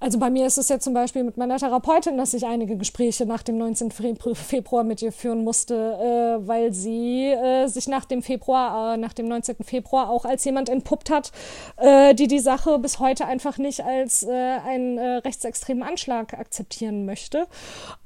also 0.04 0.20
bei 0.20 0.30
mir 0.30 0.46
ist 0.46 0.58
es 0.58 0.68
jetzt 0.68 0.84
zum 0.84 0.94
Beispiel 0.94 1.24
mit 1.24 1.38
meiner 1.38 1.58
Therapeutin, 1.58 2.18
dass 2.18 2.34
ich 2.34 2.46
einige 2.46 2.76
Gespräche 2.76 3.26
nach 3.26 3.42
dem 3.42 3.58
19. 3.58 3.89
Februar 4.36 4.84
mit 4.84 5.02
ihr 5.02 5.13
führen 5.13 5.46
musste, 5.46 5.76
äh, 5.76 6.46
weil 6.46 6.74
sie 6.74 7.28
äh, 7.28 7.68
sich 7.68 7.88
nach 7.88 8.04
dem 8.04 8.22
Februar, 8.22 8.96
äh, 8.96 8.98
nach 8.98 9.13
dem 9.13 9.30
19. 9.30 9.56
Februar 9.63 10.10
auch 10.10 10.26
als 10.26 10.44
jemand 10.44 10.68
entpuppt 10.68 11.10
hat, 11.10 11.32
äh, 11.78 12.13
die 12.13 12.28
die 12.28 12.39
Sache 12.39 12.80
bis 12.80 13.00
heute 13.00 13.26
einfach 13.28 13.58
nicht 13.58 13.86
als 13.86 14.24
äh, 14.24 14.30
einen 14.34 14.98
äh, 14.98 15.08
rechtsextremen 15.18 15.84
Anschlag 15.84 16.34
akzeptieren 16.34 17.06
möchte. 17.06 17.48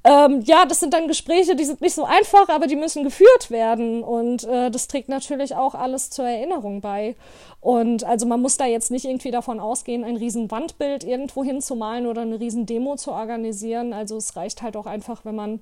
Ähm, 0.04 0.42
ja, 0.42 0.66
das 0.66 0.80
sind 0.80 0.94
dann 0.94 1.08
Gespräche, 1.08 1.56
die 1.56 1.66
sind 1.66 1.82
nicht 1.82 1.96
so 1.96 2.04
einfach, 2.04 2.48
aber 2.50 2.68
die 2.68 2.76
müssen 2.76 3.04
geführt 3.04 3.50
werden 3.50 4.04
und 4.04 4.44
das 4.48 4.88
trägt 4.88 5.10
natürlich 5.10 5.56
auch 5.56 5.76
alles 5.76 6.10
zur 6.10 6.26
Erinnerung 6.26 6.80
bei. 6.80 7.16
Und 7.60 8.04
also 8.04 8.26
man 8.26 8.42
muss 8.42 8.58
da 8.58 8.66
jetzt 8.66 8.92
nicht 8.92 9.06
irgendwie 9.06 9.32
davon 9.32 9.60
ausgehen, 9.60 10.04
ein 10.04 10.16
riesen 10.16 10.50
Wandbild 10.52 11.04
irgendwo 11.04 11.44
hinzumalen 11.88 12.08
oder 12.08 12.22
eine 12.22 12.40
riesen 12.40 12.66
Demo 12.66 12.96
zu 12.96 13.12
organisieren. 13.12 13.94
Also 13.94 14.18
es 14.18 14.36
reicht 14.36 14.62
halt 14.62 14.76
auch 14.76 14.86
einfach, 14.86 15.26
wenn 15.26 15.36
man 15.36 15.60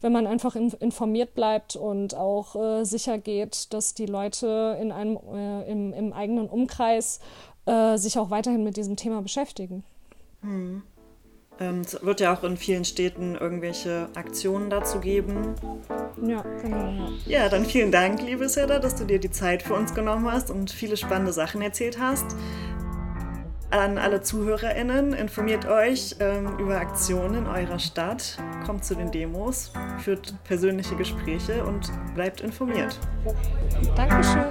wenn 0.00 0.10
man 0.10 0.26
einfach 0.26 0.56
in, 0.56 0.72
informiert 0.80 1.34
bleibt 1.34 1.76
und 1.76 2.16
auch 2.16 2.56
äh, 2.56 2.82
sicher 2.82 3.18
geht, 3.18 3.72
dass 3.72 3.94
die 3.94 4.06
Leute 4.06 4.76
in 4.80 4.90
einem, 4.90 5.16
äh, 5.32 5.70
im, 5.70 5.92
im, 5.92 6.12
eigenen 6.12 6.48
Umkreis 6.48 7.20
äh, 7.66 7.96
sich 7.96 8.18
auch 8.18 8.28
weiterhin 8.28 8.64
mit 8.64 8.76
diesem 8.76 8.96
Thema 8.96 9.22
beschäftigen. 9.22 9.84
Hm. 10.40 10.82
Ähm, 11.60 11.82
es 11.82 12.02
wird 12.02 12.18
ja 12.18 12.34
auch 12.34 12.42
in 12.42 12.56
vielen 12.56 12.84
Städten 12.84 13.36
irgendwelche 13.36 14.08
Aktionen 14.16 14.70
dazu 14.70 14.98
geben. 14.98 15.54
Ja, 16.26 16.42
genau. 16.60 17.10
Ja, 17.24 17.48
dann 17.48 17.64
vielen 17.64 17.92
Dank, 17.92 18.22
liebe 18.22 18.48
Seda, 18.48 18.80
dass 18.80 18.96
du 18.96 19.04
dir 19.04 19.20
die 19.20 19.30
Zeit 19.30 19.62
für 19.62 19.74
uns 19.74 19.94
genommen 19.94 20.32
hast 20.32 20.50
und 20.50 20.72
viele 20.72 20.96
spannende 20.96 21.32
Sachen 21.32 21.62
erzählt 21.62 22.00
hast. 22.00 22.26
An 23.72 23.96
alle 23.96 24.20
ZuhörerInnen, 24.20 25.14
informiert 25.14 25.66
euch 25.66 26.16
ähm, 26.20 26.58
über 26.58 26.76
Aktionen 26.76 27.34
in 27.36 27.46
eurer 27.46 27.78
Stadt, 27.78 28.36
kommt 28.66 28.84
zu 28.84 28.94
den 28.94 29.10
Demos, 29.10 29.72
führt 30.04 30.34
persönliche 30.44 30.94
Gespräche 30.94 31.64
und 31.64 31.90
bleibt 32.14 32.42
informiert. 32.42 33.00
Dankeschön. 33.96 34.44